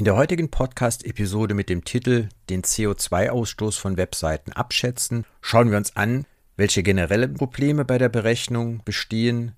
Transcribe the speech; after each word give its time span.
In 0.00 0.06
der 0.06 0.16
heutigen 0.16 0.50
Podcast-Episode 0.50 1.52
mit 1.52 1.68
dem 1.68 1.84
Titel 1.84 2.30
Den 2.48 2.62
CO2-Ausstoß 2.62 3.78
von 3.78 3.98
Webseiten 3.98 4.50
abschätzen 4.50 5.26
schauen 5.42 5.70
wir 5.70 5.76
uns 5.76 5.94
an, 5.94 6.24
welche 6.56 6.82
generellen 6.82 7.34
Probleme 7.34 7.84
bei 7.84 7.98
der 7.98 8.08
Berechnung 8.08 8.80
bestehen. 8.86 9.54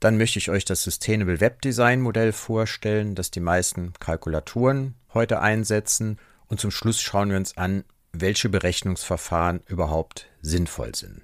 Dann 0.00 0.16
möchte 0.16 0.40
ich 0.40 0.50
euch 0.50 0.64
das 0.64 0.82
Sustainable 0.82 1.40
Web 1.40 1.62
Design 1.62 2.00
Modell 2.00 2.32
vorstellen, 2.32 3.14
das 3.14 3.30
die 3.30 3.38
meisten 3.38 3.92
Kalkulatoren 4.00 4.96
heute 5.14 5.38
einsetzen. 5.38 6.18
Und 6.48 6.58
zum 6.58 6.72
Schluss 6.72 7.00
schauen 7.00 7.30
wir 7.30 7.36
uns 7.36 7.56
an, 7.56 7.84
welche 8.10 8.48
Berechnungsverfahren 8.48 9.60
überhaupt 9.68 10.26
sinnvoll 10.42 10.96
sind. 10.96 11.22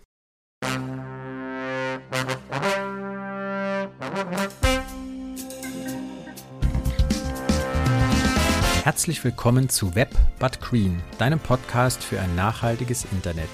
Herzlich 8.85 9.25
willkommen 9.25 9.71
zu 9.71 9.95
Web 9.95 10.11
But 10.39 10.61
Green, 10.61 11.03
deinem 11.17 11.41
Podcast 11.41 12.05
für 12.05 12.21
ein 12.21 12.37
nachhaltiges 12.37 13.07
Internet. 13.13 13.49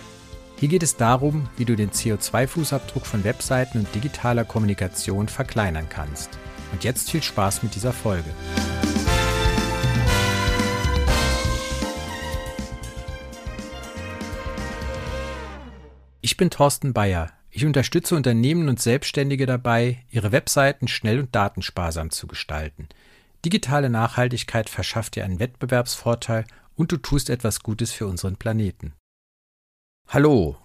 Hier 0.57 0.69
geht 0.69 0.83
es 0.83 0.97
darum, 0.97 1.49
wie 1.57 1.65
du 1.65 1.77
den 1.77 1.93
CO2-Fußabdruck 1.93 3.05
von 3.05 3.23
Webseiten 3.23 3.79
und 3.79 3.95
digitaler 3.95 4.45
Kommunikation 4.45 5.29
verkleinern 5.29 5.87
kannst. 5.89 6.37
Und 6.73 6.83
jetzt 6.83 7.13
viel 7.13 7.23
Spaß 7.23 7.63
mit 7.63 7.77
dieser 7.77 7.93
Folge. 7.93 8.29
Ich 16.23 16.37
bin 16.37 16.51
Thorsten 16.51 16.93
Bayer. 16.93 17.31
Ich 17.53 17.65
unterstütze 17.65 18.17
Unternehmen 18.17 18.69
und 18.69 18.81
Selbstständige 18.81 19.47
dabei, 19.47 20.05
ihre 20.11 20.33
Webseiten 20.33 20.89
schnell 20.89 21.21
und 21.21 21.33
datensparsam 21.37 22.11
zu 22.11 22.27
gestalten– 22.27 22.89
Digitale 23.45 23.89
Nachhaltigkeit 23.89 24.69
verschafft 24.69 25.17
dir 25.17 25.25
einen 25.25 25.39
Wettbewerbsvorteil 25.39 26.45
und 26.77 26.93
du 26.93 26.99
tust 26.99 27.31
etwas 27.31 27.61
Gutes 27.61 27.91
für 27.91 28.07
unseren 28.07 28.37
Planeten. 28.37 28.93
Hallo, 30.09 30.59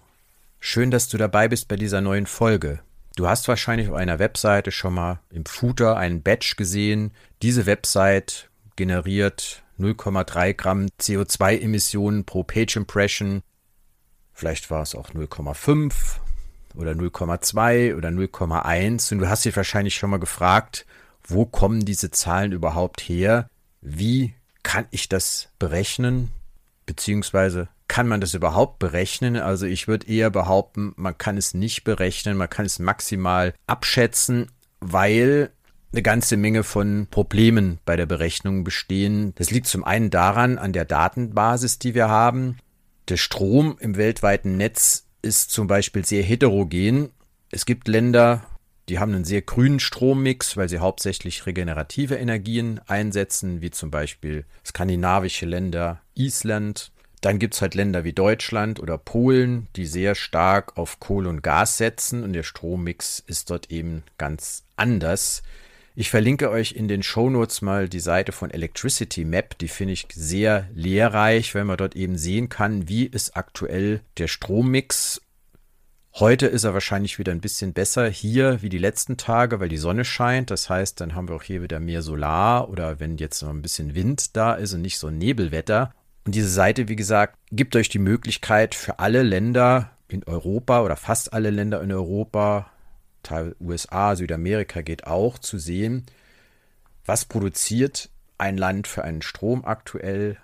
schön, 0.60 0.90
dass 0.90 1.08
du 1.08 1.16
dabei 1.16 1.48
bist 1.48 1.68
bei 1.68 1.76
dieser 1.76 2.02
neuen 2.02 2.26
Folge. 2.26 2.80
Du 3.16 3.28
hast 3.28 3.48
wahrscheinlich 3.48 3.88
auf 3.88 3.94
einer 3.94 4.18
Webseite 4.18 4.72
schon 4.72 4.92
mal 4.92 5.20
im 5.30 5.46
Footer 5.46 5.96
einen 5.96 6.22
Badge 6.22 6.54
gesehen. 6.58 7.12
Diese 7.40 7.64
Website 7.64 8.50
generiert 8.76 9.62
0,3 9.78 10.52
Gramm 10.52 10.86
CO2-Emissionen 11.00 12.24
pro 12.26 12.42
Page 12.42 12.76
Impression. 12.76 13.42
Vielleicht 14.34 14.70
war 14.70 14.82
es 14.82 14.94
auch 14.94 15.12
0,5 15.12 15.94
oder 16.74 16.92
0,2 16.92 17.96
oder 17.96 18.10
0,1. 18.10 19.12
Und 19.12 19.20
du 19.20 19.28
hast 19.30 19.46
dich 19.46 19.56
wahrscheinlich 19.56 19.94
schon 19.94 20.10
mal 20.10 20.20
gefragt, 20.20 20.84
wo 21.28 21.46
kommen 21.46 21.84
diese 21.84 22.10
Zahlen 22.10 22.52
überhaupt 22.52 23.00
her? 23.00 23.48
Wie 23.80 24.34
kann 24.62 24.86
ich 24.90 25.08
das 25.08 25.48
berechnen? 25.58 26.30
Beziehungsweise 26.86 27.68
kann 27.88 28.08
man 28.08 28.20
das 28.20 28.34
überhaupt 28.34 28.78
berechnen? 28.78 29.36
Also 29.36 29.66
ich 29.66 29.88
würde 29.88 30.08
eher 30.08 30.30
behaupten, 30.30 30.92
man 30.96 31.16
kann 31.16 31.36
es 31.36 31.54
nicht 31.54 31.84
berechnen, 31.84 32.36
man 32.36 32.50
kann 32.50 32.66
es 32.66 32.78
maximal 32.78 33.54
abschätzen, 33.66 34.50
weil 34.80 35.50
eine 35.92 36.02
ganze 36.02 36.36
Menge 36.36 36.62
von 36.62 37.06
Problemen 37.10 37.78
bei 37.84 37.96
der 37.96 38.06
Berechnung 38.06 38.64
bestehen. 38.64 39.34
Das 39.36 39.50
liegt 39.50 39.66
zum 39.66 39.84
einen 39.84 40.10
daran, 40.10 40.58
an 40.58 40.72
der 40.72 40.84
Datenbasis, 40.84 41.78
die 41.78 41.94
wir 41.94 42.08
haben. 42.08 42.58
Der 43.08 43.16
Strom 43.16 43.76
im 43.80 43.96
weltweiten 43.96 44.56
Netz 44.56 45.06
ist 45.22 45.50
zum 45.50 45.66
Beispiel 45.66 46.04
sehr 46.04 46.22
heterogen. 46.22 47.10
Es 47.50 47.66
gibt 47.66 47.88
Länder, 47.88 48.42
die 48.88 48.98
haben 48.98 49.14
einen 49.14 49.24
sehr 49.24 49.42
grünen 49.42 49.80
Strommix, 49.80 50.56
weil 50.56 50.68
sie 50.68 50.78
hauptsächlich 50.78 51.46
regenerative 51.46 52.16
Energien 52.16 52.80
einsetzen, 52.86 53.60
wie 53.60 53.70
zum 53.70 53.90
Beispiel 53.90 54.44
skandinavische 54.64 55.46
Länder, 55.46 56.00
Island. 56.14 56.92
Dann 57.20 57.38
gibt 57.38 57.54
es 57.54 57.62
halt 57.62 57.74
Länder 57.74 58.04
wie 58.04 58.12
Deutschland 58.12 58.78
oder 58.78 58.98
Polen, 58.98 59.66
die 59.74 59.86
sehr 59.86 60.14
stark 60.14 60.76
auf 60.76 61.00
Kohle 61.00 61.28
und 61.28 61.42
Gas 61.42 61.78
setzen 61.78 62.22
und 62.22 62.32
der 62.32 62.44
Strommix 62.44 63.22
ist 63.26 63.50
dort 63.50 63.70
eben 63.70 64.04
ganz 64.18 64.64
anders. 64.76 65.42
Ich 65.98 66.10
verlinke 66.10 66.50
euch 66.50 66.72
in 66.72 66.88
den 66.88 67.02
Shownotes 67.02 67.62
mal 67.62 67.88
die 67.88 68.00
Seite 68.00 68.30
von 68.32 68.50
Electricity 68.50 69.24
Map, 69.24 69.56
die 69.58 69.68
finde 69.68 69.94
ich 69.94 70.06
sehr 70.12 70.68
lehrreich, 70.74 71.54
weil 71.54 71.64
man 71.64 71.78
dort 71.78 71.96
eben 71.96 72.18
sehen 72.18 72.50
kann, 72.50 72.86
wie 72.86 73.06
ist 73.06 73.34
aktuell 73.34 74.02
der 74.18 74.28
Strommix 74.28 75.22
Heute 76.18 76.46
ist 76.46 76.64
er 76.64 76.72
wahrscheinlich 76.72 77.18
wieder 77.18 77.32
ein 77.32 77.42
bisschen 77.42 77.74
besser 77.74 78.08
hier 78.08 78.62
wie 78.62 78.70
die 78.70 78.78
letzten 78.78 79.18
Tage, 79.18 79.60
weil 79.60 79.68
die 79.68 79.76
Sonne 79.76 80.02
scheint. 80.06 80.50
Das 80.50 80.70
heißt, 80.70 80.98
dann 80.98 81.14
haben 81.14 81.28
wir 81.28 81.34
auch 81.34 81.42
hier 81.42 81.60
wieder 81.60 81.78
mehr 81.78 82.00
Solar 82.00 82.70
oder 82.70 82.98
wenn 83.00 83.18
jetzt 83.18 83.42
noch 83.42 83.50
ein 83.50 83.60
bisschen 83.60 83.94
Wind 83.94 84.34
da 84.34 84.54
ist 84.54 84.72
und 84.72 84.80
nicht 84.80 84.96
so 84.96 85.10
Nebelwetter. 85.10 85.92
Und 86.24 86.34
diese 86.34 86.48
Seite, 86.48 86.88
wie 86.88 86.96
gesagt, 86.96 87.36
gibt 87.52 87.76
euch 87.76 87.90
die 87.90 87.98
Möglichkeit 87.98 88.74
für 88.74 88.98
alle 88.98 89.22
Länder 89.22 89.90
in 90.08 90.24
Europa 90.24 90.80
oder 90.80 90.96
fast 90.96 91.34
alle 91.34 91.50
Länder 91.50 91.82
in 91.82 91.92
Europa, 91.92 92.70
Teil 93.22 93.54
USA, 93.60 94.16
Südamerika 94.16 94.80
geht 94.80 95.06
auch, 95.06 95.38
zu 95.38 95.58
sehen, 95.58 96.06
was 97.04 97.26
produziert 97.26 98.08
ein 98.38 98.56
Land 98.56 98.86
für 98.86 99.04
einen 99.04 99.20
Strom 99.20 99.66
aktuell 99.66 100.38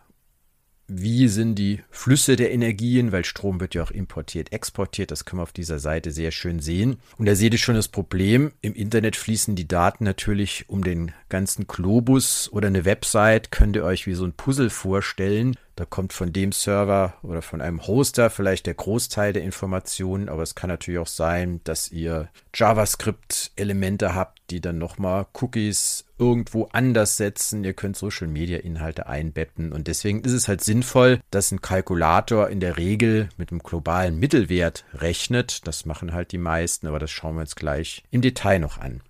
wie 0.88 1.28
sind 1.28 1.54
die 1.54 1.80
Flüsse 1.90 2.36
der 2.36 2.52
Energien, 2.52 3.12
weil 3.12 3.24
Strom 3.24 3.60
wird 3.60 3.74
ja 3.74 3.82
auch 3.82 3.90
importiert, 3.90 4.52
exportiert. 4.52 5.10
Das 5.10 5.24
kann 5.24 5.36
man 5.36 5.44
auf 5.44 5.52
dieser 5.52 5.78
Seite 5.78 6.10
sehr 6.10 6.30
schön 6.30 6.60
sehen. 6.60 6.98
Und 7.16 7.26
da 7.26 7.34
seht 7.34 7.52
ihr 7.52 7.58
schon 7.58 7.74
das 7.74 7.88
Problem. 7.88 8.52
Im 8.60 8.74
Internet 8.74 9.16
fließen 9.16 9.54
die 9.54 9.68
Daten 9.68 10.04
natürlich 10.04 10.68
um 10.68 10.84
den 10.84 11.12
ganzen 11.28 11.66
Globus 11.66 12.50
oder 12.52 12.68
eine 12.68 12.84
Website 12.84 13.50
könnt 13.50 13.76
ihr 13.76 13.84
euch 13.84 14.06
wie 14.06 14.14
so 14.14 14.24
ein 14.24 14.32
Puzzle 14.32 14.70
vorstellen. 14.70 15.56
Da 15.74 15.86
kommt 15.86 16.12
von 16.12 16.32
dem 16.32 16.52
Server 16.52 17.14
oder 17.22 17.40
von 17.40 17.62
einem 17.62 17.86
Hoster 17.86 18.28
vielleicht 18.28 18.66
der 18.66 18.74
Großteil 18.74 19.32
der 19.32 19.42
Informationen, 19.42 20.28
aber 20.28 20.42
es 20.42 20.54
kann 20.54 20.68
natürlich 20.68 21.00
auch 21.00 21.06
sein, 21.06 21.60
dass 21.64 21.90
ihr 21.90 22.28
JavaScript-Elemente 22.54 24.14
habt, 24.14 24.42
die 24.50 24.60
dann 24.60 24.76
nochmal 24.76 25.26
Cookies 25.40 26.04
irgendwo 26.18 26.68
anders 26.72 27.16
setzen. 27.16 27.64
Ihr 27.64 27.72
könnt 27.72 27.96
Social-Media-Inhalte 27.96 29.06
einbetten 29.06 29.72
und 29.72 29.88
deswegen 29.88 30.20
ist 30.20 30.32
es 30.32 30.46
halt 30.46 30.62
sinnvoll, 30.62 31.20
dass 31.30 31.50
ein 31.50 31.62
Kalkulator 31.62 32.50
in 32.50 32.60
der 32.60 32.76
Regel 32.76 33.30
mit 33.38 33.50
einem 33.50 33.62
globalen 33.62 34.18
Mittelwert 34.18 34.84
rechnet. 34.92 35.66
Das 35.66 35.86
machen 35.86 36.12
halt 36.12 36.32
die 36.32 36.38
meisten, 36.38 36.86
aber 36.86 36.98
das 36.98 37.10
schauen 37.10 37.36
wir 37.36 37.40
uns 37.40 37.56
gleich 37.56 38.02
im 38.10 38.20
Detail 38.20 38.58
noch 38.58 38.78
an. 38.78 39.00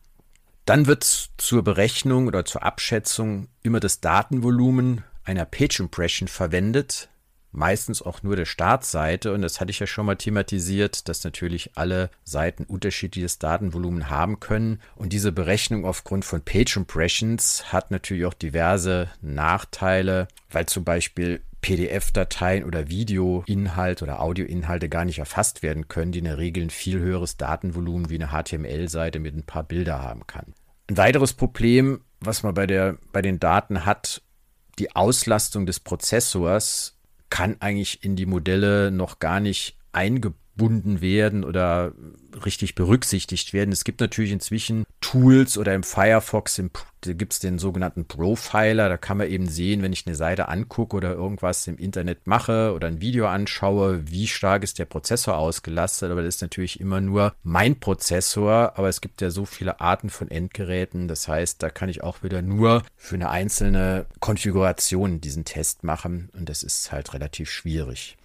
Dann 0.64 0.86
wird 0.86 1.02
zur 1.02 1.64
Berechnung 1.64 2.28
oder 2.28 2.44
zur 2.44 2.62
Abschätzung 2.62 3.48
immer 3.62 3.80
das 3.80 4.00
Datenvolumen 4.00 5.02
einer 5.24 5.44
Page 5.44 5.80
Impression 5.80 6.28
verwendet, 6.28 7.08
meistens 7.52 8.02
auch 8.02 8.22
nur 8.22 8.34
der 8.34 8.46
Startseite. 8.46 9.32
Und 9.32 9.42
das 9.42 9.60
hatte 9.60 9.70
ich 9.70 9.78
ja 9.78 9.86
schon 9.86 10.06
mal 10.06 10.16
thematisiert, 10.16 11.08
dass 11.08 11.22
natürlich 11.24 11.76
alle 11.76 12.10
Seiten 12.24 12.64
unterschiedliches 12.64 13.38
Datenvolumen 13.38 14.10
haben 14.10 14.40
können. 14.40 14.80
Und 14.96 15.12
diese 15.12 15.32
Berechnung 15.32 15.84
aufgrund 15.84 16.24
von 16.24 16.42
Page 16.42 16.76
Impressions 16.76 17.72
hat 17.72 17.90
natürlich 17.90 18.24
auch 18.24 18.34
diverse 18.34 19.10
Nachteile, 19.20 20.28
weil 20.50 20.66
zum 20.66 20.84
Beispiel 20.84 21.42
PDF-Dateien 21.60 22.64
oder 22.64 22.88
Videoinhalte 22.88 24.04
oder 24.04 24.20
Audioinhalte 24.20 24.88
gar 24.88 25.04
nicht 25.04 25.20
erfasst 25.20 25.62
werden 25.62 25.86
können, 25.86 26.10
die 26.10 26.18
in 26.18 26.24
der 26.24 26.38
Regel 26.38 26.64
ein 26.64 26.70
viel 26.70 26.98
höheres 26.98 27.36
Datenvolumen 27.36 28.10
wie 28.10 28.20
eine 28.20 28.30
HTML-Seite 28.32 29.20
mit 29.20 29.36
ein 29.36 29.44
paar 29.44 29.62
Bilder 29.62 30.02
haben 30.02 30.26
kann. 30.26 30.54
Ein 30.88 30.96
weiteres 30.96 31.34
Problem, 31.34 32.00
was 32.20 32.42
man 32.42 32.54
bei, 32.54 32.66
der, 32.66 32.98
bei 33.12 33.22
den 33.22 33.38
Daten 33.38 33.86
hat, 33.86 34.22
die 34.78 34.94
Auslastung 34.94 35.66
des 35.66 35.80
Prozessors 35.80 36.96
kann 37.30 37.56
eigentlich 37.60 38.04
in 38.04 38.16
die 38.16 38.26
Modelle 38.26 38.90
noch 38.90 39.18
gar 39.18 39.40
nicht 39.40 39.76
eingebunden 40.52 41.00
werden 41.00 41.44
oder 41.44 41.92
richtig 42.44 42.74
berücksichtigt 42.74 43.52
werden. 43.52 43.72
Es 43.72 43.84
gibt 43.84 44.00
natürlich 44.00 44.32
inzwischen 44.32 44.84
Tools 45.00 45.58
oder 45.58 45.74
im 45.74 45.82
Firefox 45.82 46.58
im, 46.58 46.70
gibt 47.02 47.32
es 47.34 47.38
den 47.38 47.58
sogenannten 47.58 48.06
Profiler. 48.06 48.88
Da 48.88 48.96
kann 48.96 49.18
man 49.18 49.28
eben 49.28 49.48
sehen, 49.48 49.82
wenn 49.82 49.92
ich 49.92 50.06
eine 50.06 50.16
Seite 50.16 50.48
angucke 50.48 50.96
oder 50.96 51.12
irgendwas 51.12 51.66
im 51.66 51.76
Internet 51.76 52.26
mache 52.26 52.72
oder 52.74 52.88
ein 52.88 53.00
Video 53.00 53.26
anschaue, 53.26 54.10
wie 54.10 54.26
stark 54.26 54.62
ist 54.62 54.78
der 54.78 54.86
Prozessor 54.86 55.36
ausgelastet. 55.36 56.10
Aber 56.10 56.22
das 56.22 56.36
ist 56.36 56.42
natürlich 56.42 56.80
immer 56.80 57.00
nur 57.00 57.34
mein 57.42 57.78
Prozessor. 57.78 58.72
Aber 58.76 58.88
es 58.88 59.00
gibt 59.00 59.20
ja 59.20 59.30
so 59.30 59.44
viele 59.44 59.80
Arten 59.80 60.10
von 60.10 60.30
Endgeräten. 60.30 61.08
Das 61.08 61.28
heißt, 61.28 61.62
da 61.62 61.70
kann 61.70 61.88
ich 61.88 62.02
auch 62.02 62.22
wieder 62.22 62.42
nur 62.42 62.82
für 62.96 63.16
eine 63.16 63.30
einzelne 63.30 64.06
Konfiguration 64.20 65.20
diesen 65.20 65.44
Test 65.44 65.84
machen. 65.84 66.30
Und 66.32 66.48
das 66.48 66.62
ist 66.62 66.92
halt 66.92 67.12
relativ 67.14 67.50
schwierig. 67.50 68.16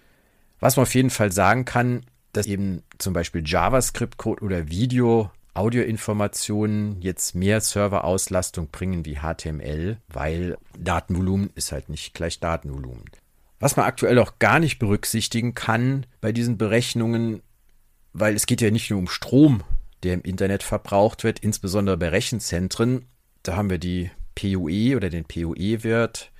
Was 0.60 0.76
man 0.76 0.82
auf 0.84 0.94
jeden 0.94 1.10
Fall 1.10 1.30
sagen 1.30 1.64
kann, 1.64 2.02
dass 2.32 2.46
eben 2.46 2.82
zum 2.98 3.12
Beispiel 3.12 3.42
JavaScript-Code 3.44 4.42
oder 4.42 4.68
Video 4.68 5.30
Audioinformationen 5.54 7.02
jetzt 7.02 7.34
mehr 7.34 7.60
Serverauslastung 7.60 8.68
bringen 8.68 9.04
wie 9.04 9.18
HTML, 9.18 9.96
weil 10.08 10.56
Datenvolumen 10.78 11.50
ist 11.56 11.72
halt 11.72 11.88
nicht 11.88 12.14
gleich 12.14 12.38
Datenvolumen. 12.38 13.04
Was 13.58 13.76
man 13.76 13.86
aktuell 13.86 14.18
auch 14.20 14.38
gar 14.38 14.60
nicht 14.60 14.78
berücksichtigen 14.78 15.54
kann 15.54 16.06
bei 16.20 16.30
diesen 16.30 16.58
Berechnungen, 16.58 17.42
weil 18.12 18.36
es 18.36 18.46
geht 18.46 18.60
ja 18.60 18.70
nicht 18.70 18.90
nur 18.90 19.00
um 19.00 19.08
Strom, 19.08 19.64
der 20.04 20.14
im 20.14 20.22
Internet 20.22 20.62
verbraucht 20.62 21.24
wird, 21.24 21.40
insbesondere 21.40 21.96
bei 21.96 22.08
Rechenzentren. 22.08 23.06
Da 23.42 23.56
haben 23.56 23.70
wir 23.70 23.78
die 23.78 24.10
PUE 24.36 24.94
oder 24.96 25.10
den 25.10 25.24
PUE-Wert. 25.24 26.30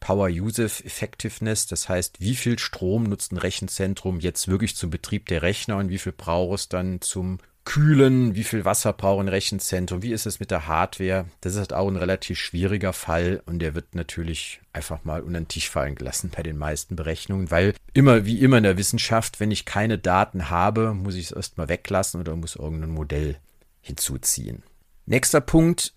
Power 0.00 0.28
Usage 0.28 0.84
Effectiveness, 0.84 1.66
das 1.66 1.88
heißt, 1.88 2.20
wie 2.20 2.36
viel 2.36 2.58
Strom 2.58 3.04
nutzt 3.04 3.32
ein 3.32 3.38
Rechenzentrum 3.38 4.20
jetzt 4.20 4.48
wirklich 4.48 4.76
zum 4.76 4.90
Betrieb 4.90 5.26
der 5.26 5.42
Rechner 5.42 5.78
und 5.78 5.88
wie 5.88 5.98
viel 5.98 6.12
braucht 6.12 6.58
es 6.58 6.68
dann 6.68 7.00
zum 7.00 7.38
Kühlen, 7.66 8.36
wie 8.36 8.44
viel 8.44 8.64
Wasser 8.64 8.92
braucht 8.92 9.20
ein 9.20 9.28
Rechenzentrum, 9.28 10.00
wie 10.00 10.12
ist 10.12 10.24
es 10.24 10.38
mit 10.40 10.52
der 10.52 10.68
Hardware. 10.68 11.26
Das 11.40 11.54
ist 11.54 11.58
halt 11.58 11.72
auch 11.72 11.88
ein 11.88 11.96
relativ 11.96 12.38
schwieriger 12.38 12.92
Fall 12.92 13.42
und 13.44 13.58
der 13.58 13.74
wird 13.74 13.94
natürlich 13.94 14.60
einfach 14.72 15.04
mal 15.04 15.20
unter 15.20 15.40
den 15.40 15.48
Tisch 15.48 15.68
fallen 15.68 15.96
gelassen 15.96 16.30
bei 16.34 16.42
den 16.42 16.56
meisten 16.56 16.94
Berechnungen, 16.94 17.50
weil 17.50 17.74
immer 17.92 18.24
wie 18.24 18.40
immer 18.40 18.58
in 18.58 18.62
der 18.62 18.78
Wissenschaft, 18.78 19.40
wenn 19.40 19.50
ich 19.50 19.64
keine 19.66 19.98
Daten 19.98 20.48
habe, 20.48 20.94
muss 20.94 21.16
ich 21.16 21.26
es 21.26 21.32
erstmal 21.32 21.68
weglassen 21.68 22.20
oder 22.20 22.36
muss 22.36 22.54
irgendein 22.56 22.90
Modell 22.90 23.36
hinzuziehen. 23.80 24.62
Nächster 25.04 25.40
Punkt, 25.40 25.92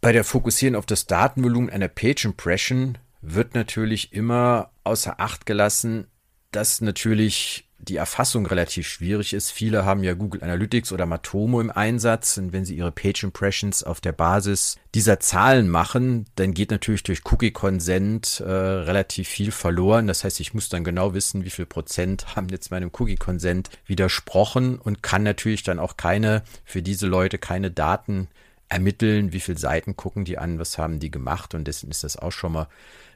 bei 0.00 0.12
der 0.12 0.24
Fokussieren 0.24 0.74
auf 0.74 0.86
das 0.86 1.06
Datenvolumen 1.06 1.70
einer 1.70 1.88
Page 1.88 2.24
Impression 2.24 2.98
wird 3.22 3.54
natürlich 3.54 4.12
immer 4.12 4.70
außer 4.84 5.20
Acht 5.20 5.46
gelassen, 5.46 6.08
dass 6.50 6.80
natürlich 6.80 7.68
die 7.78 7.96
Erfassung 7.96 8.46
relativ 8.46 8.86
schwierig 8.86 9.32
ist. 9.34 9.50
Viele 9.50 9.84
haben 9.84 10.04
ja 10.04 10.14
Google 10.14 10.44
Analytics 10.44 10.92
oder 10.92 11.04
Matomo 11.04 11.60
im 11.60 11.70
Einsatz 11.70 12.38
und 12.38 12.52
wenn 12.52 12.64
sie 12.64 12.76
ihre 12.76 12.92
Page 12.92 13.24
Impressions 13.24 13.82
auf 13.82 14.00
der 14.00 14.12
Basis 14.12 14.76
dieser 14.94 15.18
Zahlen 15.18 15.68
machen, 15.68 16.26
dann 16.36 16.54
geht 16.54 16.70
natürlich 16.70 17.02
durch 17.02 17.22
Cookie 17.24 17.50
Consent 17.50 18.40
äh, 18.40 18.48
relativ 18.48 19.28
viel 19.28 19.50
verloren. 19.50 20.06
Das 20.06 20.22
heißt, 20.22 20.38
ich 20.38 20.54
muss 20.54 20.68
dann 20.68 20.84
genau 20.84 21.12
wissen, 21.12 21.44
wie 21.44 21.50
viel 21.50 21.66
Prozent 21.66 22.26
haben 22.36 22.48
jetzt 22.50 22.70
meinem 22.70 22.90
Cookie 22.92 23.16
Consent 23.16 23.68
widersprochen 23.86 24.78
und 24.78 25.02
kann 25.02 25.24
natürlich 25.24 25.64
dann 25.64 25.80
auch 25.80 25.96
keine, 25.96 26.44
für 26.64 26.82
diese 26.82 27.08
Leute 27.08 27.38
keine 27.38 27.72
Daten 27.72 28.28
ermitteln, 28.68 29.32
wie 29.32 29.40
viele 29.40 29.58
Seiten 29.58 29.96
gucken 29.96 30.24
die 30.24 30.38
an, 30.38 30.58
was 30.58 30.78
haben 30.78 30.98
die 30.98 31.10
gemacht 31.10 31.54
und 31.54 31.64
deswegen 31.64 31.90
ist 31.90 32.04
das 32.04 32.16
auch 32.16 32.32
schon 32.32 32.52
mal 32.52 32.68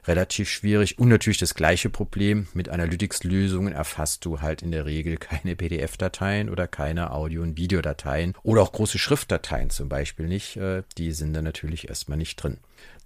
relativ 0.07 0.49
schwierig. 0.49 0.99
Und 0.99 1.09
natürlich 1.09 1.37
das 1.37 1.55
gleiche 1.55 1.89
Problem 1.89 2.47
mit 2.53 2.69
Analytics-Lösungen 2.69 3.73
erfasst 3.73 4.25
du 4.25 4.41
halt 4.41 4.61
in 4.61 4.71
der 4.71 4.85
Regel 4.85 5.17
keine 5.17 5.55
PDF-Dateien 5.55 6.49
oder 6.49 6.67
keine 6.67 7.11
Audio- 7.11 7.43
und 7.43 7.57
Videodateien 7.57 8.33
oder 8.43 8.61
auch 8.61 8.71
große 8.71 8.99
Schriftdateien 8.99 9.69
zum 9.69 9.89
Beispiel 9.89 10.27
nicht. 10.27 10.57
Äh, 10.57 10.83
die 10.97 11.11
sind 11.11 11.33
da 11.33 11.41
natürlich 11.41 11.89
erstmal 11.89 12.17
nicht 12.17 12.41
drin. 12.41 12.57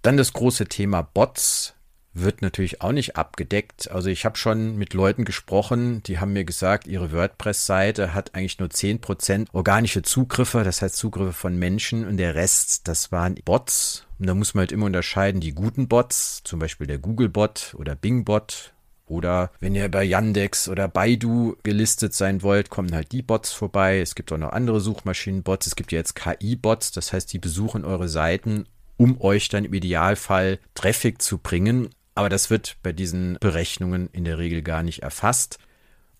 Dann 0.02 0.16
das 0.16 0.32
große 0.32 0.66
Thema 0.66 1.02
Bots 1.02 1.74
wird 2.14 2.42
natürlich 2.42 2.82
auch 2.82 2.92
nicht 2.92 3.16
abgedeckt. 3.16 3.90
Also 3.90 4.10
ich 4.10 4.24
habe 4.24 4.36
schon 4.36 4.76
mit 4.76 4.94
Leuten 4.94 5.24
gesprochen, 5.24 6.02
die 6.02 6.18
haben 6.18 6.32
mir 6.32 6.44
gesagt, 6.44 6.86
ihre 6.86 7.12
WordPress-Seite 7.12 8.12
hat 8.14 8.34
eigentlich 8.34 8.58
nur 8.58 8.68
10% 8.68 9.46
organische 9.52 10.02
Zugriffe, 10.02 10.62
das 10.64 10.82
heißt 10.82 10.96
Zugriffe 10.96 11.32
von 11.32 11.58
Menschen 11.58 12.06
und 12.06 12.18
der 12.18 12.34
Rest, 12.34 12.88
das 12.88 13.12
waren 13.12 13.36
Bots. 13.44 14.06
Und 14.22 14.28
da 14.28 14.36
muss 14.36 14.54
man 14.54 14.60
halt 14.60 14.70
immer 14.70 14.86
unterscheiden, 14.86 15.40
die 15.40 15.52
guten 15.52 15.88
Bots, 15.88 16.42
zum 16.44 16.60
Beispiel 16.60 16.86
der 16.86 16.98
Google-Bot 16.98 17.74
oder 17.76 17.96
Bing-Bot 17.96 18.72
oder 19.06 19.50
wenn 19.58 19.74
ihr 19.74 19.88
bei 19.88 20.04
Yandex 20.04 20.68
oder 20.68 20.86
Baidu 20.86 21.56
gelistet 21.64 22.14
sein 22.14 22.40
wollt, 22.40 22.70
kommen 22.70 22.94
halt 22.94 23.10
die 23.10 23.22
Bots 23.22 23.50
vorbei. 23.50 23.98
Es 23.98 24.14
gibt 24.14 24.30
auch 24.30 24.38
noch 24.38 24.52
andere 24.52 24.80
Suchmaschinen-Bots. 24.80 25.66
Es 25.66 25.74
gibt 25.74 25.90
ja 25.90 25.98
jetzt 25.98 26.14
KI-Bots, 26.14 26.92
das 26.92 27.12
heißt, 27.12 27.32
die 27.32 27.40
besuchen 27.40 27.84
eure 27.84 28.08
Seiten, 28.08 28.66
um 28.96 29.20
euch 29.20 29.48
dann 29.48 29.64
im 29.64 29.74
Idealfall 29.74 30.60
Traffic 30.76 31.20
zu 31.20 31.38
bringen. 31.38 31.88
Aber 32.14 32.28
das 32.28 32.48
wird 32.48 32.76
bei 32.84 32.92
diesen 32.92 33.38
Berechnungen 33.40 34.08
in 34.12 34.22
der 34.22 34.38
Regel 34.38 34.62
gar 34.62 34.84
nicht 34.84 35.02
erfasst. 35.02 35.58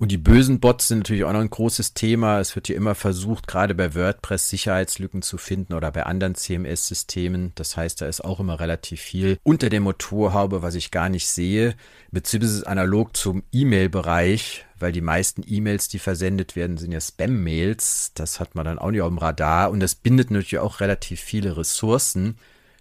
Und 0.02 0.10
die 0.10 0.18
bösen 0.18 0.58
Bots 0.58 0.88
sind 0.88 0.98
natürlich 0.98 1.22
auch 1.22 1.32
noch 1.32 1.38
ein 1.38 1.48
großes 1.48 1.94
Thema. 1.94 2.40
Es 2.40 2.56
wird 2.56 2.66
hier 2.66 2.74
immer 2.74 2.96
versucht, 2.96 3.46
gerade 3.46 3.72
bei 3.72 3.94
WordPress 3.94 4.48
Sicherheitslücken 4.48 5.22
zu 5.22 5.38
finden 5.38 5.74
oder 5.74 5.92
bei 5.92 6.02
anderen 6.02 6.34
CMS-Systemen. 6.34 7.52
Das 7.54 7.76
heißt, 7.76 8.00
da 8.00 8.06
ist 8.06 8.24
auch 8.24 8.40
immer 8.40 8.58
relativ 8.58 9.00
viel 9.00 9.38
unter 9.44 9.70
der 9.70 9.80
Motorhaube, 9.80 10.60
was 10.60 10.74
ich 10.74 10.90
gar 10.90 11.08
nicht 11.08 11.28
sehe, 11.28 11.76
beziehungsweise 12.10 12.66
analog 12.66 13.16
zum 13.16 13.44
E-Mail-Bereich, 13.52 14.66
weil 14.80 14.90
die 14.90 15.00
meisten 15.00 15.44
E-Mails, 15.46 15.86
die 15.86 16.00
versendet 16.00 16.56
werden, 16.56 16.78
sind 16.78 16.90
ja 16.90 17.00
Spam-Mails. 17.00 18.10
Das 18.16 18.40
hat 18.40 18.56
man 18.56 18.64
dann 18.64 18.80
auch 18.80 18.90
nicht 18.90 19.02
auf 19.02 19.08
dem 19.08 19.18
Radar 19.18 19.70
und 19.70 19.78
das 19.78 19.94
bindet 19.94 20.32
natürlich 20.32 20.58
auch 20.58 20.80
relativ 20.80 21.20
viele 21.20 21.56
Ressourcen 21.56 22.38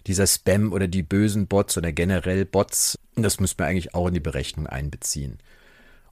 dieser 0.08 0.26
Spam 0.26 0.72
oder 0.72 0.88
die 0.88 1.04
bösen 1.04 1.46
Bots 1.46 1.78
oder 1.78 1.92
generell 1.92 2.44
Bots, 2.46 2.98
das 3.14 3.38
müssen 3.38 3.60
wir 3.60 3.66
eigentlich 3.66 3.94
auch 3.94 4.08
in 4.08 4.14
die 4.14 4.18
Berechnung 4.18 4.66
einbeziehen. 4.66 5.38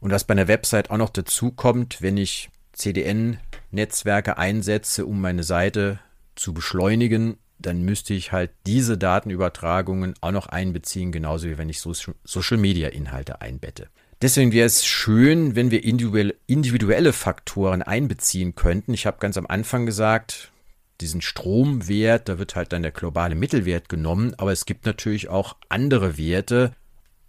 Und 0.01 0.11
was 0.11 0.25
bei 0.25 0.33
einer 0.33 0.49
Website 0.49 0.91
auch 0.91 0.97
noch 0.97 1.11
dazu 1.11 1.51
kommt, 1.51 2.01
wenn 2.03 2.17
ich 2.17 2.51
CDN-Netzwerke 2.73 4.39
einsetze, 4.39 5.07
um 5.07 5.21
meine 5.21 5.43
Seite 5.43 6.01
zu 6.35 6.55
beschleunigen, 6.55 7.37
dann 7.59 7.83
müsste 7.83 8.15
ich 8.15 8.33
halt 8.33 8.51
diese 8.67 8.97
Datenübertragungen 8.97 10.15
auch 10.23 10.33
noch 10.33 10.47
einbeziehen, 10.47 11.13
genauso 11.13 11.49
wie 11.49 11.59
wenn 11.59 11.69
ich 11.69 11.81
Social-Media-Inhalte 11.81 13.43
einbette. 13.43 13.89
Deswegen 14.23 14.53
wäre 14.53 14.67
es 14.67 14.87
schön, 14.87 15.57
wenn 15.57 15.71
wir 15.71 15.85
individuelle 15.85 17.13
Faktoren 17.13 17.83
einbeziehen 17.83 18.55
könnten. 18.55 18.95
Ich 18.95 19.07
habe 19.07 19.19
ganz 19.19 19.37
am 19.37 19.47
Anfang 19.47 19.87
gesagt, 19.87 20.53
diesen 21.01 21.23
Stromwert, 21.23 22.29
da 22.29 22.39
wird 22.39 22.57
halt 22.57 22.73
dann 22.73 22.83
der 22.83 22.93
globale 22.93 23.35
Mittelwert 23.35 23.89
genommen, 23.89 24.35
aber 24.37 24.53
es 24.53 24.67
gibt 24.67 24.85
natürlich 24.87 25.29
auch 25.29 25.57
andere 25.69 26.19
Werte. 26.19 26.73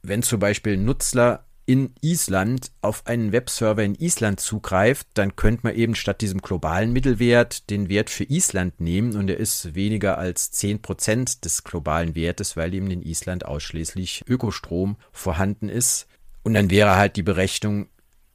Wenn 0.04 0.24
zum 0.24 0.40
Beispiel 0.40 0.74
ein 0.74 0.86
Nutzer 0.86 1.46
in 1.66 1.94
Island 2.02 2.72
auf 2.81 3.06
einen 3.08 3.31
Webserver 3.31 3.84
in 3.84 3.96
Island 3.96 4.40
zugreift, 4.40 5.08
dann 5.13 5.36
könnte 5.36 5.62
man 5.63 5.75
eben 5.75 5.96
statt 5.96 6.22
diesem 6.22 6.42
globalen 6.42 6.92
Mittelwert 6.92 7.69
den 7.69 7.88
Wert 7.88 8.10
für 8.10 8.24
Island 8.24 8.80
nehmen 8.81 9.16
und 9.16 9.28
der 9.28 9.38
ist 9.38 9.75
weniger 9.75 10.18
als 10.18 10.52
10% 10.54 11.42
des 11.42 11.63
globalen 11.63 12.16
Wertes, 12.16 12.58
weil 12.58 12.74
eben 12.74 12.90
in 12.92 13.04
Island 13.04 13.46
ausschließlich 13.46 14.24
Ökostrom 14.28 14.98
vorhanden 15.12 15.69
ist. 15.69 16.08
Und 16.44 16.56
dann 16.56 16.72
wäre 16.72 16.96
halt 16.96 17.16
die 17.16 17.24
Berechnung 17.24 17.88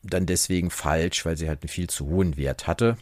dann 0.02 0.26
deswegen 0.26 0.70
falsch, 0.70 1.26
weil 1.26 1.36
sie 1.36 1.48
halt 1.48 1.62
einen 1.62 1.68
viel 1.68 1.90
zu 1.90 2.06
hohen 2.06 2.36
Wert 2.36 2.66
hatte. 2.66 2.96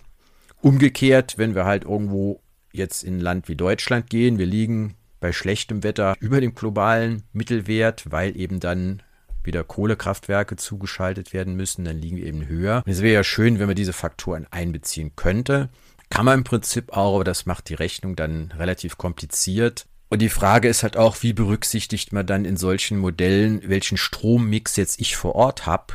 Umgekehrt, 0.61 1.37
wenn 1.37 1.55
wir 1.55 1.67
halt 1.67 1.85
irgendwo 1.85 2.41
jetzt 2.73 3.05
in 3.05 3.19
ein 3.19 3.21
Land 3.21 3.49
wie 3.49 3.57
Deutschland 3.57 4.09
gehen, 4.09 4.39
wir 4.39 4.47
liegen 4.47 4.95
bei 5.21 5.33
schlechtem 5.33 5.83
Wetter 5.83 6.17
über 6.21 6.41
dem 6.41 6.55
globalen 6.55 7.23
Mittelwert, 7.33 8.11
weil 8.11 8.37
eben 8.37 8.61
dann 8.61 9.03
wieder 9.47 9.65
Kohlekraftwerke 9.65 10.57
zugeschaltet 10.57 11.33
werden 11.33 11.57
müssen, 11.57 11.85
dann 11.85 11.99
liegen 11.99 12.17
wir 12.17 12.27
eben 12.27 12.47
höher. 12.47 12.83
es 12.87 13.03
wäre 13.03 13.15
ja 13.15 13.25
schön, 13.25 13.59
wenn 13.59 13.67
man 13.67 13.77
diese 13.77 13.93
Faktoren 13.93 14.47
einbeziehen 14.51 15.13
könnte. 15.17 15.69
Kann 16.11 16.27
man 16.27 16.39
im 16.39 16.45
Prinzip 16.45 16.93
auch, 16.93 17.17
aber 17.17 17.25
das 17.25 17.47
macht 17.47 17.69
die 17.69 17.75
Rechnung 17.75 18.17
dann 18.17 18.53
relativ 18.59 18.99
kompliziert. 18.99 19.87
Und 20.11 20.23
die 20.23 20.29
Frage 20.29 20.69
ist 20.69 20.83
halt 20.83 20.97
auch, 20.97 21.23
wie 21.23 21.33
berücksichtigt 21.33 22.13
man 22.13 22.27
dann 22.27 22.45
in 22.45 22.57
solchen 22.57 22.99
Modellen, 22.99 23.63
welchen 23.69 23.97
Strommix 23.97 24.77
jetzt 24.77 25.01
ich 25.01 25.17
vor 25.17 25.35
Ort 25.35 25.67
habe 25.67 25.95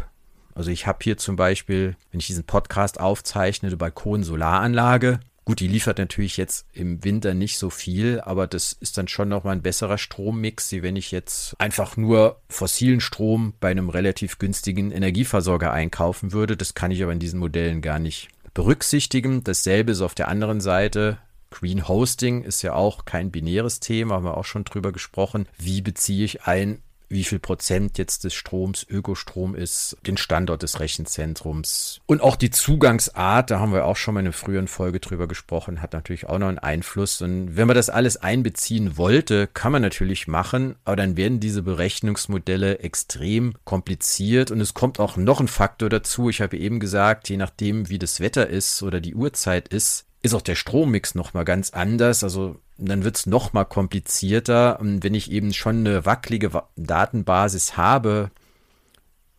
also 0.60 0.72
ich 0.72 0.88
habe 0.88 1.00
hier 1.02 1.16
zum 1.16 1.38
Beispiel, 1.38 1.96
wenn 2.12 2.20
ich 2.20 2.28
diesen 2.28 2.44
Podcast 2.44 3.00
aufzeichne, 3.00 3.68
eine 3.68 3.78
Balkon-Solaranlage. 3.78 5.22
Gut, 5.50 5.62
die 5.62 5.68
liefert 5.68 5.98
natürlich 5.98 6.38
jetzt 6.38 6.68
im 6.74 7.04
Winter 7.04 7.34
nicht 7.34 7.58
so 7.58 7.72
viel, 7.72 8.22
aber 8.22 8.46
das 8.46 8.72
ist 8.72 9.00
dann 9.00 9.08
schon 9.08 9.30
nochmal 9.30 9.56
ein 9.56 9.64
besserer 9.64 9.98
Strommix, 9.98 10.72
wie 10.72 10.84
wenn 10.84 10.96
ich 10.96 11.10
jetzt 11.10 11.56
einfach 11.58 11.98
nur 11.98 12.40
fossilen 12.50 13.02
Strom 13.02 13.56
bei 13.60 13.72
einem 13.72 13.90
relativ 13.90 14.38
günstigen 14.38 14.92
Energieversorger 14.92 15.74
einkaufen 15.74 16.34
würde. 16.34 16.56
Das 16.56 16.76
kann 16.76 16.92
ich 16.92 17.02
aber 17.02 17.14
in 17.14 17.20
diesen 17.20 17.40
Modellen 17.40 17.82
gar 17.82 17.98
nicht 17.98 18.28
berücksichtigen. 18.54 19.44
Dasselbe 19.44 19.94
ist 19.94 20.02
auf 20.02 20.14
der 20.14 20.28
anderen 20.28 20.62
Seite. 20.62 21.18
Green 21.50 21.88
Hosting 21.88 22.44
ist 22.44 22.62
ja 22.62 22.74
auch 22.74 23.06
kein 23.06 23.32
binäres 23.32 23.80
Thema, 23.80 24.14
haben 24.14 24.26
wir 24.26 24.38
auch 24.38 24.46
schon 24.46 24.66
drüber 24.66 24.92
gesprochen. 24.92 25.48
Wie 25.58 25.82
beziehe 25.82 26.26
ich 26.26 26.44
ein 26.44 26.84
wie 27.10 27.24
viel 27.24 27.40
Prozent 27.40 27.98
jetzt 27.98 28.24
des 28.24 28.34
Stroms 28.34 28.86
Ökostrom 28.90 29.56
ist, 29.56 29.98
den 30.06 30.18
Standort 30.18 30.64
des 30.64 30.80
Rechenzentrums 30.80 32.00
und 32.06 32.22
auch 32.22 32.36
die 32.36 32.52
Zugangsart, 32.52 33.52
da 33.52 33.60
haben 33.60 33.74
wir 33.74 33.86
auch 33.86 33.96
schon 33.96 34.14
mal 34.14 34.22
in 34.22 34.28
einer 34.28 34.34
früheren 34.34 34.68
Folge 34.68 35.00
drüber 35.00 35.28
gesprochen, 35.28 35.82
hat 35.82 35.94
natürlich 35.94 36.28
auch 36.28 36.40
noch 36.40 36.48
einen 36.48 36.60
Einfluss. 36.60 37.22
Und 37.22 37.56
wenn 37.56 37.68
man 37.68 37.76
das 37.76 37.90
alles 37.90 38.18
einbeziehen 38.18 38.98
wollte, 38.98 39.48
kann 39.48 39.72
man 39.72 39.82
natürlich 39.82 40.28
machen, 40.28 40.76
aber 40.86 40.96
dann 40.96 41.18
werden 41.18 41.40
diese 41.40 41.64
Berechnungsmodelle 41.64 42.80
extrem 42.80 43.54
kompliziert 43.66 44.52
und 44.52 44.62
es 44.62 44.74
kommt 44.74 45.00
auch 45.00 45.18
noch 45.18 45.40
ein 45.40 45.48
Faktor 45.48 45.90
dazu. 45.90 46.30
Ich 46.30 46.42
habe 46.42 46.58
eben 46.58 46.80
gesagt, 46.80 47.30
je 47.30 47.38
nachdem, 47.38 47.90
wie 47.90 48.00
das 48.00 48.20
Wetter 48.20 48.48
ist 48.48 48.84
oder 48.84 49.02
die 49.02 49.16
Uhrzeit 49.16 49.68
ist, 49.68 50.06
ist 50.22 50.34
auch 50.34 50.42
der 50.42 50.56
Strommix 50.56 51.16
nochmal 51.16 51.46
ganz 51.46 51.72
anders. 51.72 52.24
Also 52.24 52.60
dann 52.78 53.04
wird 53.04 53.18
es 53.18 53.26
nochmal 53.26 53.66
komplizierter. 53.66 54.80
Und 54.80 55.04
wenn 55.04 55.14
ich 55.14 55.32
eben 55.32 55.54
schon 55.54 55.80
eine 55.80 56.06
wackelige 56.06 56.64
Datenbasis 56.76 57.78
habe, 57.78 58.32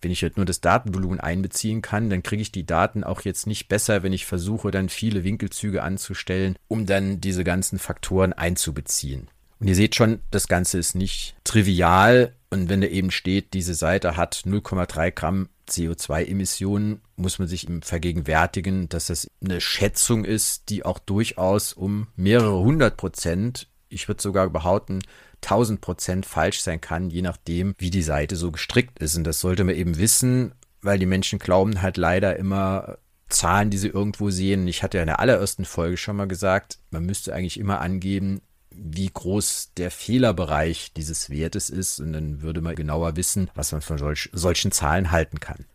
wenn 0.03 0.11
ich 0.11 0.23
halt 0.23 0.37
nur 0.37 0.47
das 0.47 0.61
Datenvolumen 0.61 1.21
einbeziehen 1.21 1.83
kann, 1.83 2.09
dann 2.09 2.23
kriege 2.23 2.43
ich 2.43 2.53
die 2.53 2.65
Daten 2.65 3.05
auch 3.05 3.21
jetzt 3.23 3.47
nicht 3.47 3.69
besser, 3.69 4.03
wenn 4.03 4.15
ich 4.15 4.25
versuche, 4.25 4.71
dann 4.71 4.89
viele 4.89 5.25
Winkelzüge 5.25 5.83
anzustellen, 5.83 6.57
um 6.69 6.87
dann 6.87 7.21
diese 7.21 7.45
ganzen 7.45 7.79
Faktoren 7.79 8.33
einzubeziehen. 8.33 9.29
Und 9.59 9.69
ihr 9.69 9.75
seht 9.75 9.95
schon, 9.95 10.21
das 10.31 10.49
Ganze 10.49 10.79
ist 10.79 10.95
nicht 10.95 11.35
trivial. 11.45 12.33
Und 12.49 12.71
wenn 12.71 12.81
da 12.81 12.87
eben 12.87 13.11
steht, 13.11 13.53
diese 13.53 13.75
Seite 13.75 14.17
hat 14.17 14.43
0,3 14.47 15.11
Gramm 15.11 15.49
CO2-Emissionen 15.71 17.01
muss 17.17 17.39
man 17.39 17.49
sich 17.49 17.67
vergegenwärtigen, 17.83 18.89
dass 18.89 19.07
das 19.07 19.29
eine 19.43 19.61
Schätzung 19.61 20.25
ist, 20.25 20.69
die 20.69 20.85
auch 20.85 20.99
durchaus 20.99 21.73
um 21.73 22.09
mehrere 22.17 22.59
hundert 22.59 22.97
Prozent, 22.97 23.69
ich 23.89 24.09
würde 24.09 24.23
sogar 24.23 24.49
behaupten, 24.51 25.01
1000 25.43 25.81
Prozent 25.81 26.27
falsch 26.27 26.61
sein 26.61 26.81
kann, 26.81 27.11
je 27.11 27.23
nachdem, 27.23 27.75
wie 27.79 27.91
die 27.91 28.03
Seite 28.03 28.37
so 28.37 28.51
gestrickt 28.53 28.99
ist. 28.99 29.17
Und 29.17 29.25
das 29.25 29.41
sollte 29.41 29.65
man 29.65 29.75
eben 29.75 29.99
wissen, 29.99 30.53
weil 30.83 30.99
die 30.99 31.07
Menschen 31.07 31.39
glauben 31.39 31.83
halt 31.83 31.97
leider 31.97 32.37
immer 32.37 32.99
Zahlen, 33.29 33.71
die 33.71 33.79
sie 33.79 33.89
irgendwo 33.89 34.31
sehen. 34.31 34.67
Ich 34.69 34.83
hatte 34.83 34.99
ja 34.99 35.03
in 35.03 35.09
der 35.09 35.21
allerersten 35.21 35.65
Folge 35.65 35.97
schon 35.97 36.17
mal 36.17 36.29
gesagt, 36.29 36.79
man 36.91 37.05
müsste 37.05 37.35
eigentlich 37.35 37.59
immer 37.59 37.81
angeben, 37.81 38.43
wie 38.83 39.11
groß 39.13 39.73
der 39.77 39.91
Fehlerbereich 39.91 40.93
dieses 40.95 41.31
Wertes 41.31 41.71
ist. 41.71 42.01
Und 42.01 42.13
dann 42.13 42.43
würde 42.43 42.61
man 42.61 42.75
genauer 42.75 43.17
wissen, 43.17 43.51
was 43.55 43.73
man 43.73 43.81
von 43.81 43.99
solch, 43.99 44.31
solchen 44.33 44.73
Zahlen 44.73 45.11
halten 45.11 45.41
kann. 45.41 45.67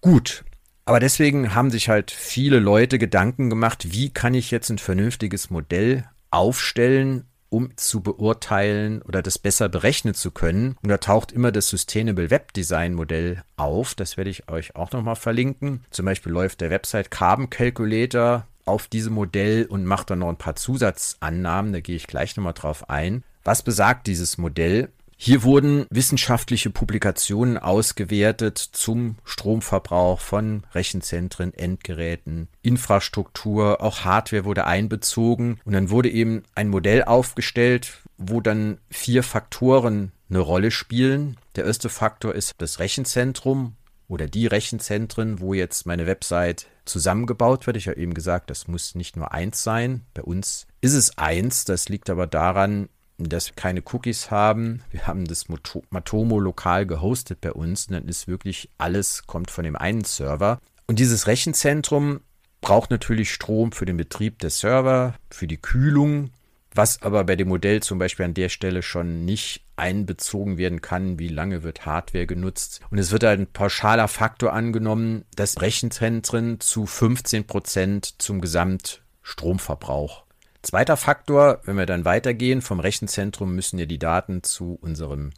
Gut. 0.00 0.44
Aber 0.84 1.00
deswegen 1.00 1.54
haben 1.54 1.70
sich 1.70 1.88
halt 1.88 2.10
viele 2.10 2.58
Leute 2.58 2.98
Gedanken 2.98 3.50
gemacht, 3.50 3.92
wie 3.92 4.10
kann 4.10 4.34
ich 4.34 4.50
jetzt 4.50 4.70
ein 4.70 4.78
vernünftiges 4.78 5.50
Modell 5.50 6.04
aufstellen, 6.30 7.26
um 7.50 7.76
zu 7.76 8.00
beurteilen 8.00 9.02
oder 9.02 9.22
das 9.22 9.38
besser 9.38 9.68
berechnen 9.68 10.14
zu 10.14 10.30
können. 10.30 10.76
Und 10.82 10.88
da 10.88 10.98
taucht 10.98 11.32
immer 11.32 11.52
das 11.52 11.68
Sustainable 11.68 12.30
Web 12.30 12.52
Design 12.54 12.94
Modell 12.94 13.42
auf. 13.56 13.94
Das 13.94 14.16
werde 14.16 14.30
ich 14.30 14.48
euch 14.50 14.74
auch 14.74 14.90
nochmal 14.90 15.16
verlinken. 15.16 15.84
Zum 15.90 16.06
Beispiel 16.06 16.32
läuft 16.32 16.62
der 16.62 16.70
Website 16.70 17.10
Carbon 17.10 17.50
Calculator 17.50 18.46
auf 18.64 18.86
diesem 18.88 19.14
Modell 19.14 19.66
und 19.66 19.84
macht 19.84 20.10
dann 20.10 20.20
noch 20.20 20.28
ein 20.28 20.36
paar 20.36 20.56
Zusatzannahmen. 20.56 21.72
Da 21.72 21.80
gehe 21.80 21.96
ich 21.96 22.06
gleich 22.06 22.36
nochmal 22.36 22.54
drauf 22.54 22.90
ein. 22.90 23.22
Was 23.44 23.62
besagt 23.62 24.06
dieses 24.06 24.38
Modell? 24.38 24.90
Hier 25.24 25.44
wurden 25.44 25.86
wissenschaftliche 25.88 26.70
Publikationen 26.70 27.56
ausgewertet 27.56 28.58
zum 28.58 29.18
Stromverbrauch 29.24 30.18
von 30.18 30.64
Rechenzentren, 30.74 31.54
Endgeräten, 31.54 32.48
Infrastruktur, 32.62 33.80
auch 33.80 34.00
Hardware 34.00 34.44
wurde 34.44 34.66
einbezogen 34.66 35.60
und 35.64 35.74
dann 35.74 35.90
wurde 35.90 36.10
eben 36.10 36.42
ein 36.56 36.68
Modell 36.68 37.04
aufgestellt, 37.04 38.00
wo 38.18 38.40
dann 38.40 38.78
vier 38.90 39.22
Faktoren 39.22 40.10
eine 40.28 40.40
Rolle 40.40 40.72
spielen. 40.72 41.36
Der 41.54 41.66
erste 41.66 41.88
Faktor 41.88 42.34
ist 42.34 42.54
das 42.58 42.80
Rechenzentrum 42.80 43.76
oder 44.12 44.26
die 44.26 44.46
Rechenzentren, 44.46 45.40
wo 45.40 45.54
jetzt 45.54 45.86
meine 45.86 46.06
Website 46.06 46.66
zusammengebaut 46.84 47.66
wird. 47.66 47.78
Ich 47.78 47.88
habe 47.88 47.98
eben 47.98 48.12
gesagt, 48.12 48.50
das 48.50 48.68
muss 48.68 48.94
nicht 48.94 49.16
nur 49.16 49.32
eins 49.32 49.62
sein. 49.62 50.02
Bei 50.12 50.20
uns 50.20 50.66
ist 50.82 50.92
es 50.92 51.16
eins. 51.16 51.64
Das 51.64 51.88
liegt 51.88 52.10
aber 52.10 52.26
daran, 52.26 52.90
dass 53.16 53.48
wir 53.48 53.54
keine 53.54 53.82
Cookies 53.90 54.30
haben. 54.30 54.82
Wir 54.90 55.06
haben 55.06 55.24
das 55.24 55.46
Matomo 55.48 56.40
lokal 56.40 56.84
gehostet 56.84 57.40
bei 57.40 57.54
uns 57.54 57.86
und 57.86 57.94
dann 57.94 58.06
ist 58.06 58.28
wirklich 58.28 58.68
alles 58.76 59.26
kommt 59.26 59.50
von 59.50 59.64
dem 59.64 59.76
einen 59.76 60.04
Server. 60.04 60.60
Und 60.86 60.98
dieses 60.98 61.26
Rechenzentrum 61.26 62.20
braucht 62.60 62.90
natürlich 62.90 63.32
Strom 63.32 63.72
für 63.72 63.86
den 63.86 63.96
Betrieb 63.96 64.40
der 64.40 64.50
Server, 64.50 65.14
für 65.30 65.46
die 65.46 65.56
Kühlung, 65.56 66.32
was 66.74 67.02
aber 67.02 67.24
bei 67.24 67.36
dem 67.36 67.48
Modell 67.48 67.82
zum 67.82 67.98
Beispiel 67.98 68.24
an 68.24 68.34
der 68.34 68.48
Stelle 68.48 68.82
schon 68.82 69.24
nicht 69.24 69.64
einbezogen 69.76 70.58
werden 70.58 70.80
kann, 70.80 71.18
wie 71.18 71.28
lange 71.28 71.62
wird 71.62 71.86
Hardware 71.86 72.26
genutzt. 72.26 72.80
Und 72.90 72.98
es 72.98 73.10
wird 73.10 73.24
ein 73.24 73.46
pauschaler 73.46 74.08
Faktor 74.08 74.52
angenommen, 74.52 75.24
dass 75.34 75.60
Rechenzentren 75.60 76.60
zu 76.60 76.86
15 76.86 77.46
Prozent 77.46 78.14
zum 78.18 78.40
Gesamtstromverbrauch 78.40 80.24
Zweiter 80.62 80.96
Faktor, 80.96 81.60
wenn 81.64 81.76
wir 81.76 81.86
dann 81.86 82.04
weitergehen, 82.04 82.62
vom 82.62 82.78
Rechenzentrum 82.78 83.52
müssen 83.52 83.80
ja 83.80 83.86
die 83.86 83.98
Daten 83.98 84.44
zu 84.44 84.78
unserem 84.80 85.30